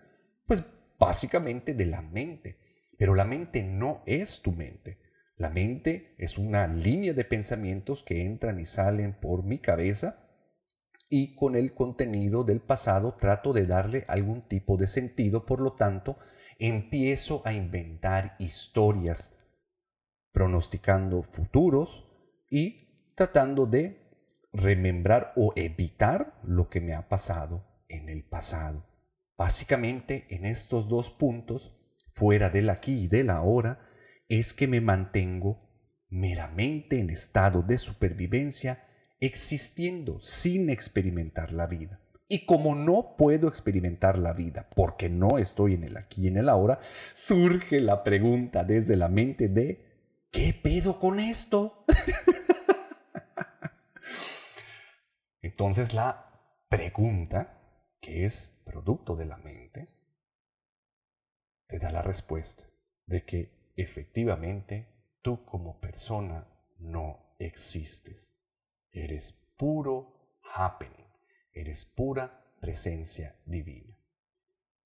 Pues 0.45 0.63
básicamente 1.00 1.74
de 1.74 1.88
la 1.88 2.03
mente. 2.03 2.60
Pero 3.00 3.15
la 3.15 3.25
mente 3.25 3.63
no 3.63 4.03
es 4.05 4.43
tu 4.43 4.51
mente. 4.51 5.00
La 5.38 5.50
mente 5.50 6.13
es 6.19 6.38
una 6.38 6.67
línea 6.67 7.15
de 7.15 7.25
pensamientos 7.25 8.03
que 8.03 8.22
entran 8.22 8.60
y 8.60 8.65
salen 8.65 9.19
por 9.19 9.43
mi 9.43 9.57
cabeza 9.57 10.19
y 11.10 11.34
con 11.34 11.55
el 11.55 11.74
contenido 11.74 12.43
del 12.43 12.62
pasado 12.62 13.15
trato 13.15 13.53
de 13.53 13.65
darle 13.65 14.05
algún 14.07 14.48
tipo 14.48 14.77
de 14.77 14.86
sentido, 14.86 15.48
por 15.48 15.62
lo 15.62 15.74
tanto, 15.74 16.19
empiezo 16.60 17.41
a 17.43 17.53
inventar 17.53 18.36
historias, 18.38 19.35
pronosticando 20.36 21.24
futuros 21.24 22.06
y 22.50 23.13
tratando 23.15 23.65
de 23.68 24.12
remembrar 24.51 25.32
o 25.38 25.54
evitar 25.56 26.42
lo 26.44 26.68
que 26.68 26.82
me 26.82 26.94
ha 26.94 27.08
pasado 27.08 27.63
en 27.88 28.10
el 28.10 28.25
pasado. 28.25 28.86
Básicamente 29.38 30.27
en 30.30 30.44
estos 30.44 30.89
dos 30.89 31.10
puntos, 31.10 31.74
fuera 32.12 32.50
del 32.50 32.70
aquí 32.70 33.04
y 33.04 33.08
del 33.08 33.30
ahora, 33.30 33.80
es 34.27 34.54
que 34.54 34.68
me 34.68 34.82
mantengo 34.82 35.70
meramente 36.10 37.00
en 37.00 37.12
estado 37.12 37.62
de 37.62 37.77
supervivencia 37.77 38.84
existiendo 39.22 40.20
sin 40.20 40.70
experimentar 40.70 41.54
la 41.54 41.65
vida. 41.65 42.01
Y 42.27 42.46
como 42.46 42.75
no 42.75 43.15
puedo 43.18 43.48
experimentar 43.48 44.18
la 44.18 44.34
vida 44.34 44.70
porque 44.75 45.08
no 45.08 45.38
estoy 45.38 45.75
en 45.75 45.86
el 45.86 45.96
aquí 45.96 46.24
y 46.24 46.27
en 46.27 46.36
el 46.36 46.50
ahora, 46.50 46.80
surge 47.13 47.80
la 47.80 48.04
pregunta 48.04 48.65
desde 48.65 48.98
la 48.98 49.08
mente 49.08 49.48
de, 49.48 49.94
¿qué 50.36 50.54
pedo 50.54 51.00
con 51.00 51.20
esto? 51.20 51.86
Entonces 55.42 55.94
la 55.94 56.68
pregunta, 56.68 57.62
que 58.01 58.25
es 58.25 58.51
producto 58.65 59.15
de 59.15 59.25
la 59.25 59.38
mente, 59.38 59.88
te 61.68 61.80
da 61.80 61.89
la 61.89 62.01
respuesta 62.01 62.68
de 63.06 63.24
que 63.24 63.72
efectivamente 63.77 64.88
tú 65.22 65.46
como 65.46 65.80
persona 65.80 66.46
no 66.80 67.36
existes. 67.39 68.36
Eres 68.92 69.32
puro 69.58 70.39
happening, 70.54 71.08
eres 71.54 71.86
pura 71.86 72.54
presencia 72.60 73.39
divina. 73.46 73.98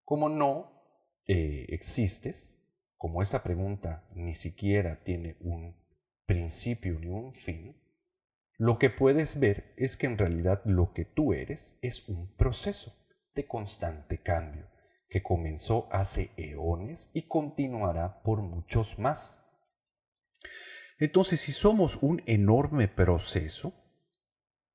Como 0.06 0.30
no 0.30 0.84
eh, 1.26 1.66
existes, 1.70 2.59
como 3.00 3.24
esa 3.24 3.42
pregunta 3.42 4.08
ni 4.14 4.36
siquiera 4.36 5.02
tiene 5.04 5.38
un 5.40 5.76
principio 6.28 7.00
ni 7.00 7.08
un 7.08 7.34
fin, 7.34 7.76
lo 8.60 8.78
que 8.78 8.92
puedes 8.92 9.40
ver 9.40 9.74
es 9.76 9.98
que 9.98 10.06
en 10.06 10.20
realidad 10.20 10.62
lo 10.66 10.94
que 10.94 11.06
tú 11.06 11.34
eres 11.34 11.80
es 11.82 12.08
un 12.08 12.32
proceso 12.36 12.96
de 13.34 13.48
constante 13.48 14.20
cambio 14.20 14.70
que 15.10 15.24
comenzó 15.24 15.90
hace 15.92 16.30
eones 16.38 17.10
y 17.16 17.24
continuará 17.24 18.22
por 18.22 18.44
muchos 18.44 19.00
más. 19.00 19.40
Entonces, 21.00 21.42
si 21.42 21.52
somos 21.52 21.98
un 22.04 22.22
enorme 22.28 22.88
proceso, 22.88 23.74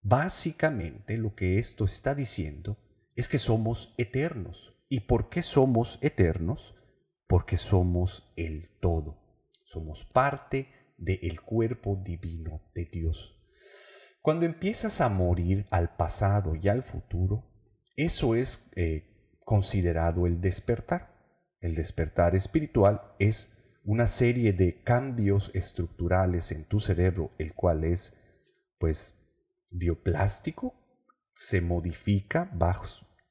Básicamente 0.07 1.16
lo 1.16 1.35
que 1.35 1.59
esto 1.59 1.87
está 1.87 2.14
diciendo 2.14 2.76
es 3.16 3.26
que 3.26 3.38
somos 3.38 3.95
eternos. 3.97 4.75
¿Y 4.90 5.00
por 5.00 5.31
qué 5.31 5.43
somos 5.43 5.99
eternos? 6.02 6.74
Porque 7.26 7.57
somos 7.57 8.33
el 8.37 8.69
todo. 8.81 9.19
Somos 9.64 10.04
parte 10.04 10.69
del 10.97 11.40
cuerpo 11.40 12.00
divino 12.04 12.62
de 12.75 12.85
Dios. 12.85 13.35
Cuando 14.21 14.47
empiezas 14.47 15.00
a 15.00 15.09
morir 15.09 15.66
al 15.71 15.97
pasado 15.97 16.54
y 16.54 16.69
al 16.69 16.83
futuro, 16.83 17.45
eso 17.97 18.35
es 18.35 18.71
eh, 18.75 19.37
considerado 19.45 20.26
el 20.26 20.40
despertar. 20.40 21.14
El 21.61 21.75
despertar 21.75 22.35
espiritual 22.35 23.02
es 23.19 23.50
una 23.85 24.07
serie 24.07 24.52
de 24.52 24.83
cambios 24.83 25.50
estructurales 25.54 26.52
en 26.52 26.64
tu 26.64 26.81
cerebro, 26.81 27.33
el 27.38 27.54
cual 27.54 27.85
es, 27.85 28.14
pues, 28.78 29.14
bioplástico 29.71 30.75
se 31.35 31.61
modifica, 31.61 32.50
va 32.61 32.81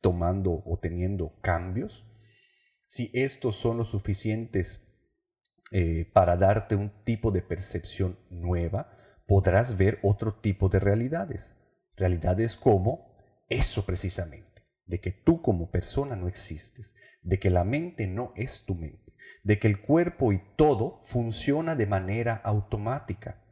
tomando 0.01 0.61
o 0.65 0.77
teniendo 0.79 1.39
cambios. 1.41 2.05
Si 2.85 3.09
estos 3.13 3.55
son 3.55 3.77
los 3.77 3.89
suficientes 3.89 4.81
eh, 5.71 6.09
para 6.13 6.37
darte 6.37 6.75
un 6.75 6.91
tipo 7.03 7.31
de 7.31 7.41
percepción 7.41 8.19
nueva, 8.29 8.91
podrás 9.25 9.77
ver 9.77 9.99
otro 10.03 10.35
tipo 10.35 10.69
de 10.69 10.79
realidades. 10.79 11.55
Realidades 11.95 12.57
como 12.57 13.15
eso 13.49 13.85
precisamente, 13.85 14.63
de 14.85 14.99
que 14.99 15.11
tú 15.11 15.41
como 15.41 15.71
persona 15.71 16.15
no 16.15 16.27
existes, 16.27 16.95
de 17.21 17.39
que 17.39 17.49
la 17.49 17.63
mente 17.63 18.07
no 18.07 18.33
es 18.35 18.63
tu 18.65 18.75
mente, 18.75 19.13
de 19.43 19.59
que 19.59 19.67
el 19.67 19.79
cuerpo 19.79 20.33
y 20.33 20.41
todo 20.55 21.01
funciona 21.03 21.75
de 21.75 21.85
manera 21.85 22.35
automática, 22.35 23.43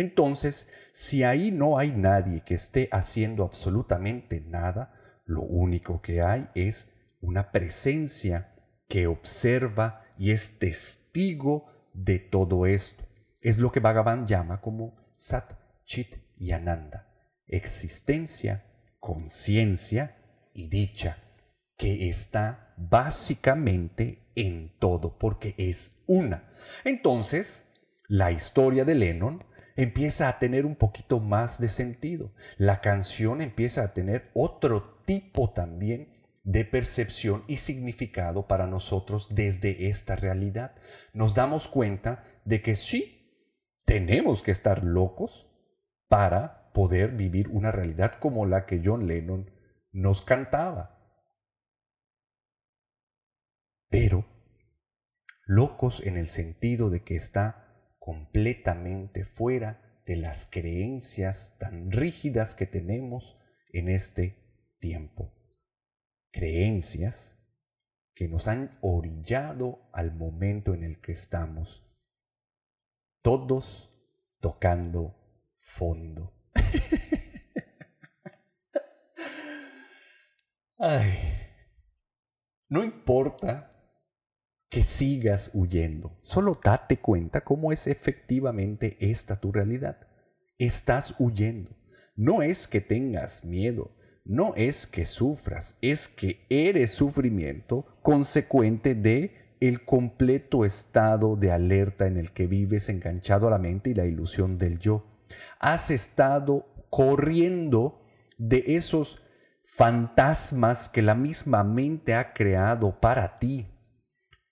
entonces, 0.00 0.68
si 0.92 1.24
ahí 1.24 1.50
no 1.50 1.78
hay 1.78 1.92
nadie 1.92 2.40
que 2.40 2.54
esté 2.54 2.88
haciendo 2.92 3.44
absolutamente 3.44 4.40
nada, 4.40 4.94
lo 5.26 5.42
único 5.42 6.00
que 6.00 6.22
hay 6.22 6.48
es 6.54 6.88
una 7.20 7.50
presencia 7.50 8.54
que 8.90 9.06
observa 9.06 10.04
y 10.18 10.32
es 10.32 10.58
testigo 10.58 11.66
de 11.94 12.18
todo 12.18 12.66
esto. 12.66 13.04
Es 13.40 13.58
lo 13.58 13.70
que 13.70 13.78
Bhagavan 13.78 14.26
llama 14.26 14.60
como 14.60 14.92
Sat, 15.12 15.54
Chit 15.84 16.16
y 16.36 16.50
Ananda, 16.50 17.08
existencia, 17.46 18.66
conciencia 18.98 20.18
y 20.52 20.68
dicha. 20.68 21.22
que 21.78 22.10
está 22.10 22.74
básicamente 22.76 24.30
en 24.34 24.76
todo, 24.78 25.16
porque 25.16 25.54
es 25.56 25.96
una. 26.06 26.52
Entonces, 26.84 27.62
la 28.06 28.32
historia 28.32 28.84
de 28.84 28.96
Lennon 28.96 29.42
empieza 29.76 30.28
a 30.28 30.38
tener 30.38 30.66
un 30.66 30.76
poquito 30.76 31.20
más 31.20 31.58
de 31.58 31.68
sentido. 31.68 32.34
La 32.58 32.82
canción 32.82 33.40
empieza 33.40 33.82
a 33.82 33.94
tener 33.94 34.30
otro 34.34 35.00
tipo 35.06 35.54
también 35.54 36.19
de 36.42 36.64
percepción 36.64 37.44
y 37.48 37.58
significado 37.58 38.46
para 38.46 38.66
nosotros 38.66 39.28
desde 39.34 39.88
esta 39.88 40.16
realidad. 40.16 40.74
Nos 41.12 41.34
damos 41.34 41.68
cuenta 41.68 42.24
de 42.44 42.62
que 42.62 42.76
sí, 42.76 43.16
tenemos 43.84 44.42
que 44.42 44.50
estar 44.50 44.84
locos 44.84 45.48
para 46.08 46.70
poder 46.72 47.12
vivir 47.12 47.48
una 47.48 47.72
realidad 47.72 48.12
como 48.12 48.46
la 48.46 48.66
que 48.66 48.80
John 48.84 49.06
Lennon 49.06 49.50
nos 49.92 50.22
cantaba. 50.22 50.96
Pero 53.88 54.24
locos 55.44 56.00
en 56.06 56.16
el 56.16 56.28
sentido 56.28 56.90
de 56.90 57.02
que 57.02 57.16
está 57.16 57.66
completamente 57.98 59.24
fuera 59.24 60.02
de 60.06 60.16
las 60.16 60.46
creencias 60.46 61.56
tan 61.58 61.90
rígidas 61.90 62.54
que 62.54 62.66
tenemos 62.66 63.36
en 63.72 63.88
este 63.88 64.76
tiempo. 64.78 65.39
Creencias 66.30 67.36
que 68.14 68.28
nos 68.28 68.46
han 68.48 68.78
orillado 68.80 69.90
al 69.92 70.14
momento 70.14 70.74
en 70.74 70.84
el 70.84 71.00
que 71.00 71.12
estamos, 71.12 71.84
todos 73.22 73.90
tocando 74.40 75.16
fondo. 75.54 76.32
Ay, 80.78 81.18
no 82.68 82.84
importa 82.84 83.70
que 84.70 84.82
sigas 84.82 85.50
huyendo. 85.52 86.16
Solo 86.22 86.58
date 86.62 87.00
cuenta 87.00 87.42
cómo 87.42 87.72
es 87.72 87.86
efectivamente 87.86 88.96
esta 89.00 89.40
tu 89.40 89.50
realidad. 89.50 90.06
Estás 90.58 91.16
huyendo. 91.18 91.76
No 92.14 92.42
es 92.42 92.68
que 92.68 92.80
tengas 92.80 93.44
miedo, 93.44 93.90
no 94.24 94.52
es 94.56 94.86
que 94.86 95.04
sufras, 95.04 95.76
es 95.80 96.08
que 96.08 96.46
eres 96.48 96.92
sufrimiento 96.92 97.86
consecuente 98.02 98.94
de 98.94 99.56
el 99.60 99.84
completo 99.84 100.64
estado 100.64 101.36
de 101.36 101.52
alerta 101.52 102.06
en 102.06 102.16
el 102.16 102.32
que 102.32 102.46
vives 102.46 102.88
enganchado 102.88 103.46
a 103.46 103.50
la 103.50 103.58
mente 103.58 103.90
y 103.90 103.94
la 103.94 104.06
ilusión 104.06 104.58
del 104.58 104.78
yo. 104.78 105.04
Has 105.58 105.90
estado 105.90 106.66
corriendo 106.88 108.00
de 108.38 108.64
esos 108.66 109.20
fantasmas 109.64 110.88
que 110.88 111.02
la 111.02 111.14
misma 111.14 111.62
mente 111.62 112.14
ha 112.14 112.32
creado 112.32 113.00
para 113.00 113.38
ti, 113.38 113.68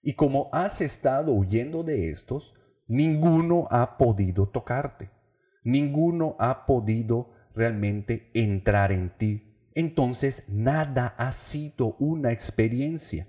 y 0.02 0.14
como 0.14 0.48
has 0.52 0.80
estado 0.80 1.32
huyendo 1.32 1.82
de 1.82 2.10
estos, 2.10 2.54
ninguno 2.87 3.66
ha 3.70 3.98
podido 3.98 4.48
tocarte, 4.48 5.10
ninguno 5.64 6.37
ha 6.38 6.64
podido 6.66 7.30
realmente 7.54 8.30
entrar 8.34 8.92
en 8.92 9.10
ti. 9.16 9.47
Entonces 9.78 10.42
nada 10.49 11.14
ha 11.18 11.30
sido 11.30 11.94
una 12.00 12.32
experiencia, 12.32 13.28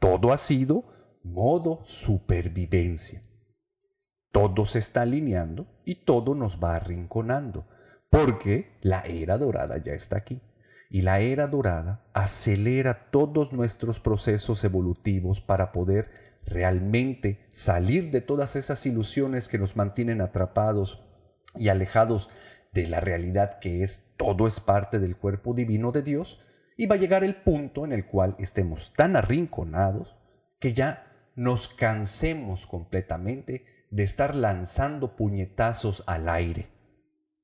todo 0.00 0.32
ha 0.32 0.38
sido 0.38 0.84
modo 1.22 1.82
supervivencia. 1.84 3.22
Todo 4.30 4.64
se 4.64 4.78
está 4.78 5.02
alineando 5.02 5.66
y 5.84 5.96
todo 6.06 6.34
nos 6.34 6.58
va 6.58 6.76
arrinconando, 6.76 7.66
porque 8.08 8.78
la 8.80 9.02
era 9.02 9.36
dorada 9.36 9.76
ya 9.76 9.92
está 9.92 10.16
aquí 10.16 10.40
y 10.88 11.02
la 11.02 11.20
era 11.20 11.46
dorada 11.46 12.06
acelera 12.14 13.10
todos 13.10 13.52
nuestros 13.52 14.00
procesos 14.00 14.64
evolutivos 14.64 15.42
para 15.42 15.72
poder 15.72 16.40
realmente 16.46 17.46
salir 17.52 18.10
de 18.10 18.22
todas 18.22 18.56
esas 18.56 18.86
ilusiones 18.86 19.46
que 19.46 19.58
nos 19.58 19.76
mantienen 19.76 20.22
atrapados 20.22 21.02
y 21.54 21.68
alejados 21.68 22.30
de 22.72 22.88
la 22.88 23.00
realidad 23.00 23.58
que 23.58 23.82
es 23.82 24.02
todo 24.16 24.46
es 24.46 24.60
parte 24.60 24.98
del 24.98 25.16
cuerpo 25.16 25.54
divino 25.54 25.92
de 25.92 26.02
Dios 26.02 26.40
y 26.76 26.86
va 26.86 26.94
a 26.94 26.98
llegar 26.98 27.22
el 27.22 27.36
punto 27.36 27.84
en 27.84 27.92
el 27.92 28.06
cual 28.06 28.34
estemos 28.38 28.92
tan 28.94 29.14
arrinconados 29.14 30.16
que 30.58 30.72
ya 30.72 31.06
nos 31.34 31.68
cansemos 31.68 32.66
completamente 32.66 33.64
de 33.90 34.02
estar 34.02 34.34
lanzando 34.34 35.16
puñetazos 35.16 36.02
al 36.06 36.28
aire. 36.28 36.70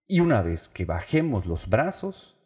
Y 0.06 0.20
una 0.20 0.40
vez 0.40 0.68
que 0.68 0.86
bajemos 0.86 1.44
los 1.44 1.68
brazos, 1.68 2.38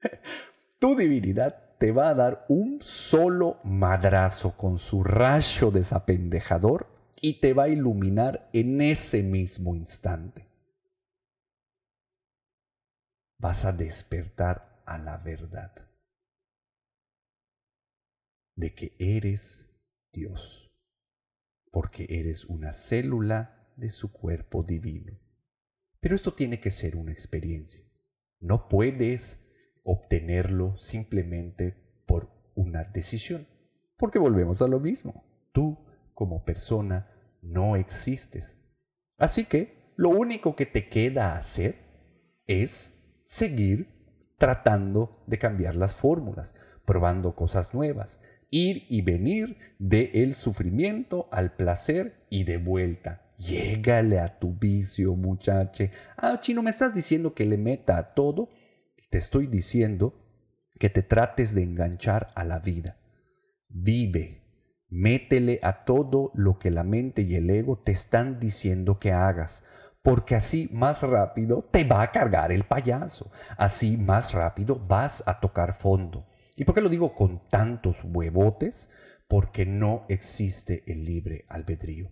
tu 0.78 0.96
divinidad 0.96 1.76
te 1.78 1.92
va 1.92 2.08
a 2.08 2.14
dar 2.14 2.46
un 2.48 2.80
solo 2.82 3.58
madrazo 3.62 4.56
con 4.56 4.78
su 4.78 5.04
rayo 5.04 5.70
desapendejador 5.70 6.86
y 7.20 7.40
te 7.40 7.52
va 7.52 7.64
a 7.64 7.68
iluminar 7.68 8.48
en 8.52 8.80
ese 8.80 9.22
mismo 9.22 9.74
instante. 9.74 10.47
Vas 13.38 13.64
a 13.64 13.72
despertar 13.72 14.82
a 14.84 14.98
la 14.98 15.18
verdad 15.18 15.72
de 18.56 18.74
que 18.74 18.96
eres 18.98 19.70
Dios, 20.12 20.72
porque 21.70 22.06
eres 22.08 22.44
una 22.46 22.72
célula 22.72 23.72
de 23.76 23.90
su 23.90 24.10
cuerpo 24.10 24.64
divino. 24.64 25.16
Pero 26.00 26.16
esto 26.16 26.34
tiene 26.34 26.58
que 26.58 26.72
ser 26.72 26.96
una 26.96 27.12
experiencia. 27.12 27.84
No 28.40 28.66
puedes 28.66 29.38
obtenerlo 29.84 30.76
simplemente 30.78 32.02
por 32.06 32.30
una 32.56 32.82
decisión. 32.82 33.46
Porque 33.96 34.18
volvemos 34.18 34.62
a 34.62 34.66
lo 34.66 34.80
mismo. 34.80 35.24
Tú 35.52 35.78
como 36.14 36.44
persona 36.44 37.08
no 37.40 37.76
existes. 37.76 38.58
Así 39.16 39.44
que 39.44 39.92
lo 39.96 40.10
único 40.10 40.56
que 40.56 40.66
te 40.66 40.88
queda 40.88 41.36
hacer 41.36 41.76
es 42.48 42.97
seguir 43.28 43.88
tratando 44.38 45.22
de 45.26 45.36
cambiar 45.36 45.76
las 45.76 45.94
fórmulas, 45.94 46.54
probando 46.86 47.34
cosas 47.34 47.74
nuevas, 47.74 48.20
ir 48.48 48.86
y 48.88 49.02
venir 49.02 49.58
de 49.78 50.10
el 50.14 50.32
sufrimiento 50.32 51.28
al 51.30 51.54
placer 51.54 52.24
y 52.30 52.44
de 52.44 52.56
vuelta. 52.56 53.30
Llégale 53.36 54.18
a 54.18 54.38
tu 54.38 54.54
vicio, 54.54 55.14
muchache. 55.14 55.90
Ah, 56.16 56.40
chino, 56.40 56.62
me 56.62 56.70
estás 56.70 56.94
diciendo 56.94 57.34
que 57.34 57.44
le 57.44 57.58
meta 57.58 57.98
a 57.98 58.14
todo 58.14 58.48
te 59.10 59.18
estoy 59.18 59.46
diciendo 59.46 60.14
que 60.78 60.88
te 60.88 61.02
trates 61.02 61.54
de 61.54 61.64
enganchar 61.64 62.28
a 62.34 62.44
la 62.44 62.60
vida. 62.60 62.96
Vive, 63.68 64.42
métele 64.88 65.60
a 65.62 65.84
todo 65.84 66.30
lo 66.34 66.58
que 66.58 66.70
la 66.70 66.82
mente 66.82 67.22
y 67.22 67.34
el 67.34 67.50
ego 67.50 67.78
te 67.78 67.92
están 67.92 68.40
diciendo 68.40 68.98
que 68.98 69.12
hagas, 69.12 69.64
porque 70.02 70.34
así 70.34 70.68
más 70.72 71.02
rápido 71.02 71.62
te 71.62 71.84
va 71.84 72.02
a 72.02 72.12
cargar 72.12 72.52
el 72.52 72.64
payaso, 72.64 73.30
así 73.56 73.96
más 73.96 74.32
rápido 74.32 74.76
vas 74.76 75.22
a 75.26 75.40
tocar 75.40 75.74
fondo. 75.74 76.26
¿Y 76.56 76.64
por 76.64 76.74
qué 76.74 76.80
lo 76.80 76.88
digo 76.88 77.14
con 77.14 77.40
tantos 77.40 78.02
huevotes? 78.04 78.88
Porque 79.28 79.66
no 79.66 80.06
existe 80.08 80.82
el 80.86 81.04
libre 81.04 81.44
albedrío. 81.48 82.10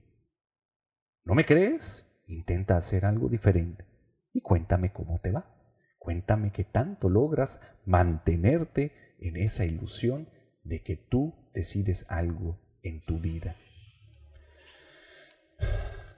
¿No 1.24 1.34
me 1.34 1.44
crees? 1.44 2.04
Intenta 2.26 2.76
hacer 2.76 3.06
algo 3.06 3.28
diferente 3.28 3.84
y 4.32 4.40
cuéntame 4.40 4.92
cómo 4.92 5.18
te 5.20 5.32
va. 5.32 5.52
Cuéntame 5.98 6.52
qué 6.52 6.62
tanto 6.64 7.08
logras 7.08 7.58
mantenerte 7.84 8.92
en 9.18 9.36
esa 9.36 9.64
ilusión 9.64 10.28
de 10.62 10.82
que 10.82 10.96
tú 10.96 11.34
decides 11.52 12.06
algo 12.08 12.60
en 12.82 13.00
tu 13.04 13.18
vida. 13.18 13.56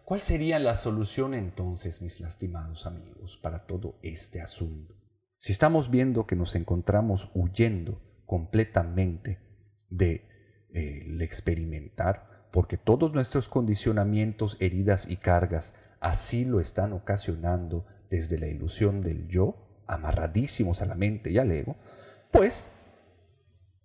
¿Cuál 0.09 0.21
sería 0.21 0.59
la 0.59 0.73
solución 0.73 1.35
entonces, 1.35 2.01
mis 2.01 2.18
lastimados 2.18 2.87
amigos, 2.87 3.38
para 3.42 3.66
todo 3.66 3.99
este 4.03 4.40
asunto? 4.40 4.94
Si 5.37 5.53
estamos 5.53 5.90
viendo 5.90 6.27
que 6.27 6.35
nos 6.35 6.55
encontramos 6.55 7.31
huyendo 7.35 8.01
completamente 8.25 9.38
de 9.90 10.27
eh, 10.73 11.18
experimentar, 11.21 12.49
porque 12.51 12.79
todos 12.79 13.12
nuestros 13.12 13.51
condicionamientos, 13.51 14.57
heridas 14.61 15.07
y 15.11 15.18
cargas 15.18 15.75
así 16.01 16.47
lo 16.47 16.59
están 16.59 16.94
ocasionando 16.94 17.85
desde 18.09 18.38
la 18.38 18.47
ilusión 18.47 19.03
del 19.03 19.29
yo, 19.29 19.83
amarradísimos 19.87 20.81
a 20.81 20.87
la 20.87 20.94
mente 20.94 21.33
y 21.33 21.37
al 21.37 21.51
ego, 21.51 21.77
pues 22.31 22.71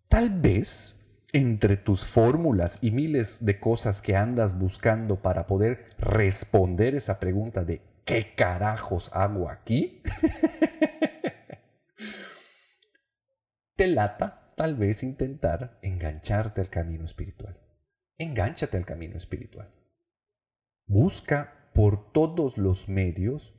tal 0.07 0.29
vez 0.29 0.95
entre 1.33 1.77
tus 1.77 2.05
fórmulas 2.05 2.77
y 2.81 2.91
miles 2.91 3.43
de 3.43 3.59
cosas 3.59 4.03
que 4.03 4.15
andas 4.15 4.57
buscando 4.57 5.21
para 5.21 5.47
poder 5.47 5.89
responder 5.97 6.93
esa 6.93 7.19
pregunta 7.19 7.65
de 7.65 7.81
¿qué 8.05 8.35
carajos 8.35 9.09
hago 9.13 9.49
aquí? 9.49 10.03
te 13.75 13.87
lata 13.87 14.53
tal 14.55 14.75
vez 14.75 15.01
intentar 15.01 15.79
engancharte 15.81 16.61
al 16.61 16.69
camino 16.69 17.03
espiritual. 17.03 17.59
Engánchate 18.19 18.77
al 18.77 18.85
camino 18.85 19.17
espiritual. 19.17 19.73
Busca 20.85 21.71
por 21.73 22.11
todos 22.11 22.59
los 22.59 22.87
medios 22.87 23.55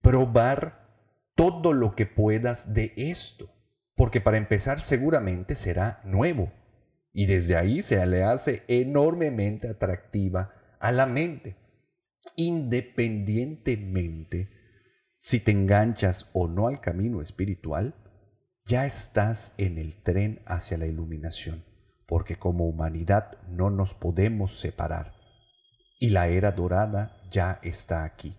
probar 0.00 0.86
todo 1.34 1.72
lo 1.72 1.96
que 1.96 2.06
puedas 2.06 2.72
de 2.72 2.92
esto. 2.96 3.52
Porque 3.96 4.20
para 4.20 4.36
empezar 4.36 4.80
seguramente 4.80 5.56
será 5.56 6.00
nuevo 6.04 6.52
y 7.18 7.24
desde 7.24 7.56
ahí 7.56 7.80
se 7.80 8.04
le 8.04 8.24
hace 8.24 8.62
enormemente 8.68 9.68
atractiva 9.68 10.52
a 10.78 10.92
la 10.92 11.06
mente, 11.06 11.56
independientemente 12.36 14.50
si 15.18 15.40
te 15.40 15.52
enganchas 15.52 16.28
o 16.34 16.46
no 16.46 16.68
al 16.68 16.82
camino 16.82 17.22
espiritual, 17.22 17.94
ya 18.66 18.84
estás 18.84 19.54
en 19.56 19.78
el 19.78 19.96
tren 20.02 20.42
hacia 20.44 20.76
la 20.76 20.86
iluminación, 20.86 21.64
porque 22.04 22.36
como 22.36 22.68
humanidad 22.68 23.38
no 23.48 23.70
nos 23.70 23.94
podemos 23.94 24.60
separar 24.60 25.14
y 25.98 26.10
la 26.10 26.28
era 26.28 26.52
dorada 26.52 27.22
ya 27.30 27.60
está 27.62 28.04
aquí. 28.04 28.36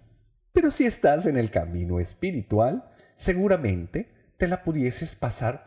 Pero 0.54 0.70
si 0.70 0.86
estás 0.86 1.26
en 1.26 1.38
el 1.38 1.50
camino 1.50 2.00
espiritual, 2.00 2.92
seguramente 3.16 4.36
te 4.38 4.48
la 4.48 4.64
pudieses 4.64 5.16
pasar 5.16 5.66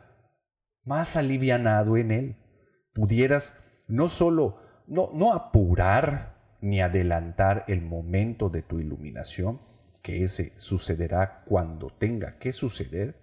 más 0.85 1.17
alivianado 1.17 1.97
en 1.97 2.13
él. 2.13 2.37
Pudieras 2.93 3.55
no 3.89 4.09
solo 4.09 4.59
no, 4.87 5.33
apurar 5.33 6.37
ni 6.61 6.81
adelantar 6.81 7.65
el 7.69 7.81
momento 7.81 8.51
de 8.51 8.63
tu 8.63 8.81
iluminación, 8.81 9.61
que 10.03 10.25
ese 10.25 10.53
sucederá 10.57 11.45
cuando 11.47 11.91
tenga 11.91 12.39
que 12.39 12.53
suceder, 12.53 13.17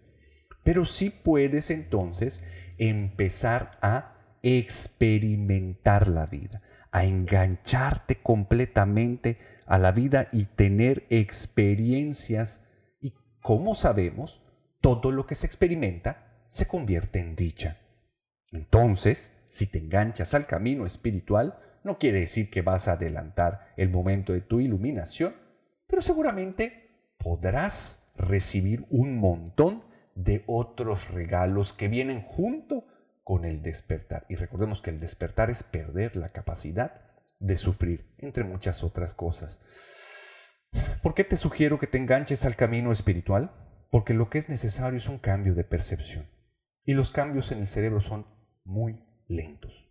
pero 0.63 0.85
sí 0.85 1.09
puedes 1.09 1.69
entonces 1.69 2.41
empezar 2.77 3.77
a 3.81 4.15
experimentar 4.43 6.07
la 6.07 6.25
vida, 6.25 6.61
a 6.91 7.05
engancharte 7.05 8.21
completamente 8.21 9.37
a 9.65 9.77
la 9.77 9.91
vida 9.91 10.29
y 10.31 10.45
tener 10.45 11.05
experiencias. 11.09 12.61
Y 13.01 13.13
como 13.41 13.75
sabemos, 13.75 14.41
todo 14.81 15.11
lo 15.11 15.25
que 15.25 15.35
se 15.35 15.45
experimenta 15.45 16.45
se 16.47 16.65
convierte 16.65 17.19
en 17.19 17.35
dicha. 17.35 17.77
Entonces, 18.51 19.31
si 19.47 19.67
te 19.67 19.79
enganchas 19.79 20.33
al 20.33 20.45
camino 20.45 20.85
espiritual, 20.85 21.59
no 21.83 21.97
quiere 21.97 22.19
decir 22.19 22.49
que 22.49 22.61
vas 22.61 22.87
a 22.87 22.93
adelantar 22.93 23.73
el 23.77 23.89
momento 23.89 24.33
de 24.33 24.41
tu 24.41 24.59
iluminación, 24.59 25.35
pero 25.87 26.01
seguramente 26.01 27.15
podrás 27.17 27.99
recibir 28.15 28.85
un 28.89 29.17
montón 29.17 29.83
de 30.15 30.43
otros 30.47 31.11
regalos 31.11 31.73
que 31.73 31.87
vienen 31.87 32.21
junto 32.21 32.85
con 33.23 33.45
el 33.45 33.61
despertar. 33.61 34.25
Y 34.29 34.35
recordemos 34.35 34.81
que 34.81 34.89
el 34.89 34.99
despertar 34.99 35.49
es 35.49 35.63
perder 35.63 36.15
la 36.15 36.29
capacidad 36.29 37.01
de 37.39 37.55
sufrir, 37.55 38.13
entre 38.17 38.43
muchas 38.43 38.83
otras 38.83 39.13
cosas. 39.13 39.59
¿Por 41.01 41.13
qué 41.13 41.23
te 41.23 41.37
sugiero 41.37 41.77
que 41.77 41.87
te 41.87 41.97
enganches 41.97 42.45
al 42.45 42.55
camino 42.55 42.91
espiritual? 42.91 43.51
Porque 43.91 44.13
lo 44.13 44.29
que 44.29 44.39
es 44.39 44.49
necesario 44.49 44.97
es 44.97 45.07
un 45.07 45.19
cambio 45.19 45.53
de 45.53 45.63
percepción. 45.63 46.29
Y 46.83 46.93
los 46.93 47.09
cambios 47.09 47.51
en 47.51 47.59
el 47.59 47.67
cerebro 47.67 47.99
son 47.99 48.25
muy 48.63 49.06
lentos. 49.27 49.89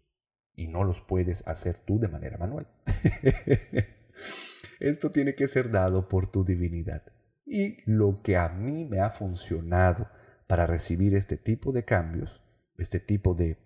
Y 0.55 0.69
no 0.69 0.85
los 0.85 1.01
puedes 1.01 1.47
hacer 1.47 1.79
tú 1.79 1.99
de 1.99 2.09
manera 2.09 2.39
manual. 2.39 2.67
Esto 4.81 5.11
tiene 5.11 5.35
que 5.35 5.49
ser 5.49 5.71
dado 5.71 6.09
por 6.09 6.31
tu 6.31 6.45
divinidad. 6.45 7.03
Y 7.45 7.79
lo 7.91 8.23
que 8.23 8.37
a 8.37 8.49
mí 8.49 8.85
me 8.85 9.01
ha 9.01 9.11
funcionado 9.11 10.09
para 10.47 10.67
recibir 10.67 11.15
este 11.15 11.37
tipo 11.37 11.73
de 11.73 11.85
cambios 11.85 12.43
este 12.79 13.01
tipo 13.01 13.35
de 13.35 13.59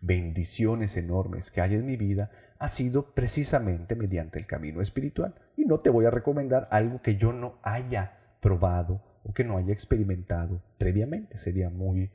bendiciones 0.00 0.96
enormes 0.96 1.50
que 1.50 1.60
hay 1.60 1.74
en 1.74 1.86
mi 1.86 1.96
vida 1.96 2.30
ha 2.58 2.68
sido 2.68 3.14
precisamente 3.14 3.94
mediante 3.94 4.38
el 4.38 4.46
camino 4.46 4.80
espiritual. 4.80 5.34
Y 5.56 5.64
no 5.64 5.78
te 5.78 5.90
voy 5.90 6.04
a 6.04 6.10
recomendar 6.10 6.68
algo 6.70 7.00
que 7.02 7.16
yo 7.16 7.32
no 7.32 7.58
haya 7.62 8.36
probado 8.40 9.02
o 9.22 9.32
que 9.32 9.44
no 9.44 9.56
haya 9.56 9.72
experimentado 9.72 10.62
previamente. 10.78 11.38
Sería 11.38 11.70
muy 11.70 12.10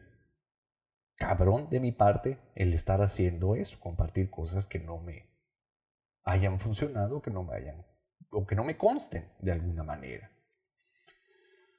cabrón 1.15 1.69
de 1.69 1.80
mi 1.80 1.91
parte 1.91 2.39
el 2.56 2.73
estar 2.73 3.01
haciendo 3.01 3.56
eso, 3.56 3.80
compartir 3.80 4.30
cosas 4.30 4.67
que 4.67 4.80
no 4.80 4.97
me 4.97 5.30
hayan 6.23 6.60
funcionado, 6.60 7.21
que 7.21 7.32
no 7.32 7.43
me 7.43 7.56
hayan 7.56 7.86
o 8.32 8.45
que 8.45 8.56
no 8.56 8.63
me 8.63 8.78
consten 8.78 9.30
de 9.39 9.51
alguna 9.51 9.84
manera. 9.84 10.32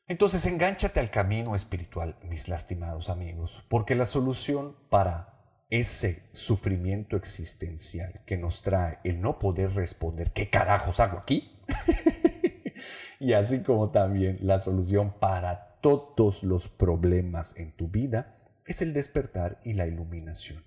Entonces 0.09 0.47
engánchate 0.47 1.01
al 1.01 1.11
camino 1.11 1.55
espiritual, 1.55 2.17
mis 2.23 2.49
lastimados 2.49 3.11
amigos, 3.11 3.65
porque 3.69 3.97
la 3.97 4.07
solución 4.07 4.77
para 4.89 5.65
ese 5.69 6.29
sufrimiento 6.33 7.17
existencial 7.17 8.23
que 8.25 8.37
nos 8.37 8.63
trae 8.63 9.01
el 9.03 9.21
no 9.21 9.39
poder 9.39 9.75
responder, 9.75 10.33
¿qué 10.33 10.49
carajos 10.49 11.01
hago 11.01 11.19
aquí? 11.19 11.61
y 13.21 13.33
así 13.33 13.63
como 13.65 13.91
también 13.91 14.39
la 14.43 14.61
solución 14.61 15.13
para 15.19 15.79
todos 15.81 16.45
los 16.45 16.69
problemas 16.69 17.55
en 17.57 17.73
tu 17.73 17.89
vida 17.89 18.37
es 18.67 18.83
el 18.83 18.93
despertar 18.93 19.61
y 19.65 19.75
la 19.75 19.87
iluminación, 19.87 20.65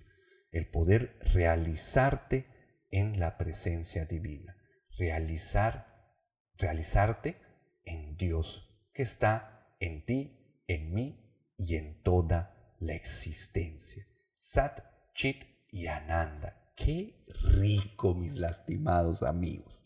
el 0.52 0.68
poder 0.70 1.20
realizarte 1.34 2.48
en 2.92 3.20
la 3.20 3.38
presencia 3.38 4.06
divina, 4.06 4.58
realizar, 4.98 6.16
realizarte 6.58 7.38
en 7.86 8.18
Dios 8.18 8.90
que 8.94 9.04
está 9.04 9.76
en 9.80 10.06
ti, 10.06 10.64
en 10.68 10.94
mí 10.94 11.54
y 11.58 11.76
en 11.76 12.02
toda 12.04 12.76
la 12.80 12.94
existencia. 12.94 14.06
Sat, 14.38 14.80
Chit 15.14 15.44
y 15.70 15.88
Ananda. 15.88 16.74
Qué 16.76 17.26
rico, 17.44 18.16
mis 18.16 18.38
lastimados 18.38 19.22
amigos. 19.22 19.78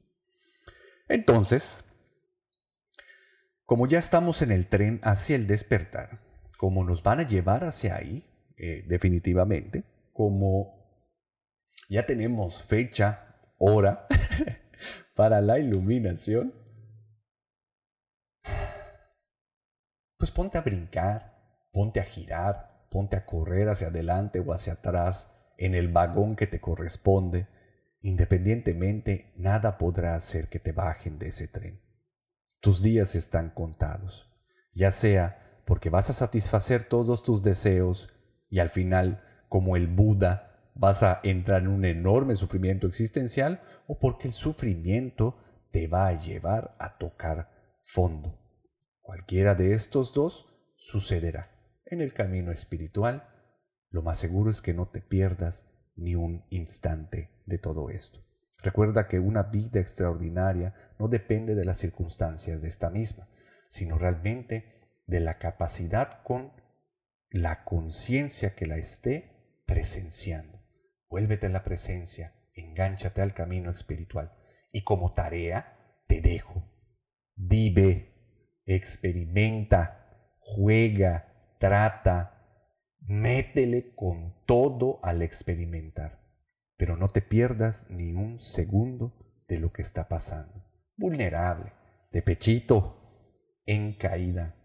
Entonces, 1.08 1.84
como 3.66 3.88
ya 3.88 3.98
estamos 3.98 4.42
en 4.42 4.52
el 4.52 4.68
tren 4.68 5.00
hacia 5.04 5.36
el 5.36 5.48
despertar, 5.48 6.20
como 6.64 6.86
nos 6.86 7.04
van 7.04 7.20
a 7.20 7.28
llevar 7.28 7.66
hacia 7.66 7.98
ahí, 7.98 8.24
eh, 8.56 8.86
definitivamente, 8.88 9.84
como 10.14 10.78
ya 11.90 12.06
tenemos 12.06 12.64
fecha, 12.64 13.36
hora 13.58 14.08
para 15.14 15.42
la 15.42 15.60
iluminación, 15.60 16.54
pues 20.16 20.32
ponte 20.32 20.58
a 20.58 20.62
brincar, 20.62 21.68
ponte 21.74 22.00
a 22.00 22.06
girar, 22.06 22.88
ponte 22.90 23.18
a 23.18 23.26
correr 23.26 23.68
hacia 23.68 23.88
adelante 23.88 24.40
o 24.40 24.54
hacia 24.54 24.72
atrás 24.72 25.34
en 25.58 25.76
el 25.76 25.90
vagón 25.90 26.38
que 26.38 26.48
te 26.48 26.62
corresponde. 26.62 27.46
Independientemente, 28.00 29.34
nada 29.36 29.78
podrá 29.78 30.16
hacer 30.16 30.48
que 30.48 30.60
te 30.60 30.72
bajen 30.72 31.20
de 31.20 31.28
ese 31.28 31.50
tren. 31.50 31.82
Tus 32.62 32.82
días 32.82 33.16
están 33.16 33.50
contados, 33.50 34.32
ya 34.74 34.92
sea 34.92 35.42
porque 35.66 35.90
vas 35.90 36.10
a 36.10 36.14
satisfacer 36.14 36.84
todos 36.84 37.24
tus 37.24 37.44
deseos 37.44 38.10
y 38.50 38.60
al 38.60 38.70
final, 38.70 39.24
como 39.50 39.76
el 39.76 39.88
Buda, 39.88 40.72
vas 40.76 41.04
a 41.04 41.20
entrar 41.24 41.62
en 41.62 41.68
un 41.70 41.86
enorme 41.86 42.36
sufrimiento 42.36 42.88
existencial 42.88 43.62
o 43.88 44.00
porque 44.00 44.28
el 44.28 44.34
sufrimiento 44.34 45.38
te 45.72 45.88
va 45.88 46.08
a 46.08 46.20
llevar 46.20 46.76
a 46.80 46.98
tocar 46.98 47.50
fondo. 47.84 48.40
Cualquiera 49.02 49.56
de 49.56 49.74
estos 49.74 50.14
dos 50.14 50.48
sucederá. 50.76 51.52
En 51.86 52.02
el 52.02 52.14
camino 52.14 52.52
espiritual, 52.52 53.28
lo 53.90 54.02
más 54.02 54.18
seguro 54.18 54.50
es 54.50 54.62
que 54.62 54.74
no 54.74 54.88
te 54.88 55.02
pierdas 55.02 55.68
ni 55.96 56.16
un 56.16 56.46
instante 56.50 57.30
de 57.46 57.58
todo 57.58 57.90
esto. 57.90 58.20
Recuerda 58.62 59.08
que 59.08 59.20
una 59.20 59.44
vida 59.44 59.80
extraordinaria 59.80 60.74
no 60.98 61.08
depende 61.08 61.54
de 61.54 61.66
las 61.66 61.78
circunstancias 61.78 62.62
de 62.62 62.70
esta 62.70 62.90
misma, 62.90 63.28
sino 63.68 63.98
realmente 63.98 64.83
de 65.06 65.20
la 65.20 65.38
capacidad 65.38 66.24
con 66.24 66.54
la 67.30 67.64
conciencia 67.64 68.56
que 68.56 68.66
la 68.66 68.78
esté 68.78 69.64
presenciando. 69.66 70.62
Vuélvete 71.10 71.48
a 71.48 71.50
la 71.50 71.64
presencia, 71.64 72.34
engánchate 72.54 73.22
al 73.22 73.34
camino 73.34 73.72
espiritual 73.72 74.34
y 74.72 74.84
como 74.84 75.12
tarea 75.12 76.04
te 76.08 76.22
dejo. 76.22 76.66
Vive 77.36 78.14
experimenta, 78.66 80.36
juega, 80.40 81.56
trata, 81.60 82.34
métele 83.02 83.94
con 83.96 84.36
todo 84.46 85.00
al 85.04 85.22
experimentar. 85.22 86.22
Pero 86.78 86.98
no 86.98 87.08
te 87.08 87.22
pierdas 87.22 87.90
ni 87.90 88.14
un 88.14 88.40
segundo 88.40 89.44
de 89.48 89.60
lo 89.60 89.72
que 89.72 89.82
está 89.82 90.08
pasando. 90.08 90.66
Vulnerable, 90.98 91.74
de 92.12 92.22
pechito, 92.22 93.00
en 93.66 93.94
caída 93.94 94.56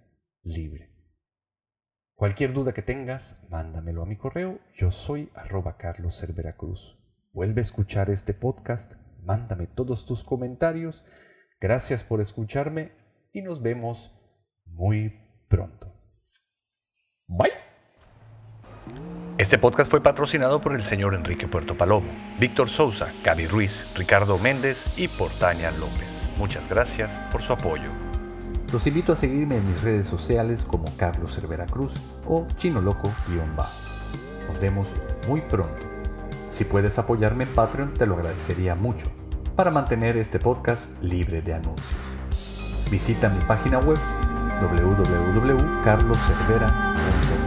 libre. 0.55 0.91
Cualquier 2.15 2.53
duda 2.53 2.73
que 2.73 2.83
tengas, 2.83 3.39
mándamelo 3.49 4.03
a 4.03 4.07
mi 4.07 4.17
correo. 4.17 4.59
Yo 4.75 4.91
soy 4.91 5.31
arroba 5.35 5.77
Carlos 5.77 6.25
Cruz. 6.57 6.99
Vuelve 7.33 7.61
a 7.61 7.63
escuchar 7.63 8.11
este 8.11 8.35
podcast, 8.35 8.95
mándame 9.23 9.69
todos 9.69 10.05
tus 10.05 10.25
comentarios. 10.25 11.05
Gracias 11.61 12.03
por 12.03 12.21
escucharme 12.21 12.93
y 13.33 13.43
nos 13.43 13.63
vemos 13.63 14.13
muy 14.65 15.15
pronto. 15.49 15.95
Bye. 17.29 17.53
Este 19.39 19.57
podcast 19.57 19.89
fue 19.89 20.03
patrocinado 20.03 20.61
por 20.61 20.75
el 20.75 20.83
señor 20.83 21.15
Enrique 21.15 21.47
Puerto 21.47 21.77
Palomo, 21.77 22.11
Víctor 22.41 22.69
Sousa, 22.69 23.13
Gaby 23.23 23.47
Ruiz, 23.47 23.87
Ricardo 23.95 24.39
Méndez 24.39 24.99
y 24.99 25.07
Portaña 25.07 25.71
López. 25.71 26.29
Muchas 26.37 26.69
gracias 26.69 27.21
por 27.31 27.43
su 27.43 27.53
apoyo. 27.53 28.08
Los 28.73 28.87
invito 28.87 29.13
a 29.13 29.17
seguirme 29.17 29.57
en 29.57 29.67
mis 29.67 29.83
redes 29.83 30.07
sociales 30.07 30.65
como 30.65 30.85
Carlos 30.97 31.35
Cervera 31.35 31.67
Cruz 31.67 31.93
o 32.27 32.47
Chino 32.57 32.81
Loco-Bajo. 32.83 33.73
Nos 34.47 34.61
vemos 34.61 34.89
muy 35.27 35.41
pronto. 35.41 35.81
Si 36.51 36.65
puedes 36.65 36.99
apoyarme 36.99 37.45
en 37.45 37.51
Patreon, 37.51 37.95
te 37.95 38.05
lo 38.07 38.17
agradecería 38.17 38.75
mucho 38.75 39.07
para 39.57 39.71
mantener 39.71 40.19
este 40.19 40.39
podcast 40.39 40.91
libre 41.03 41.41
de 41.41 41.55
anuncios. 41.55 41.89
Visita 42.91 43.31
mi 43.31 43.41
página 43.45 43.79
web 43.81 43.99
www.carloscervera.com 44.61 47.38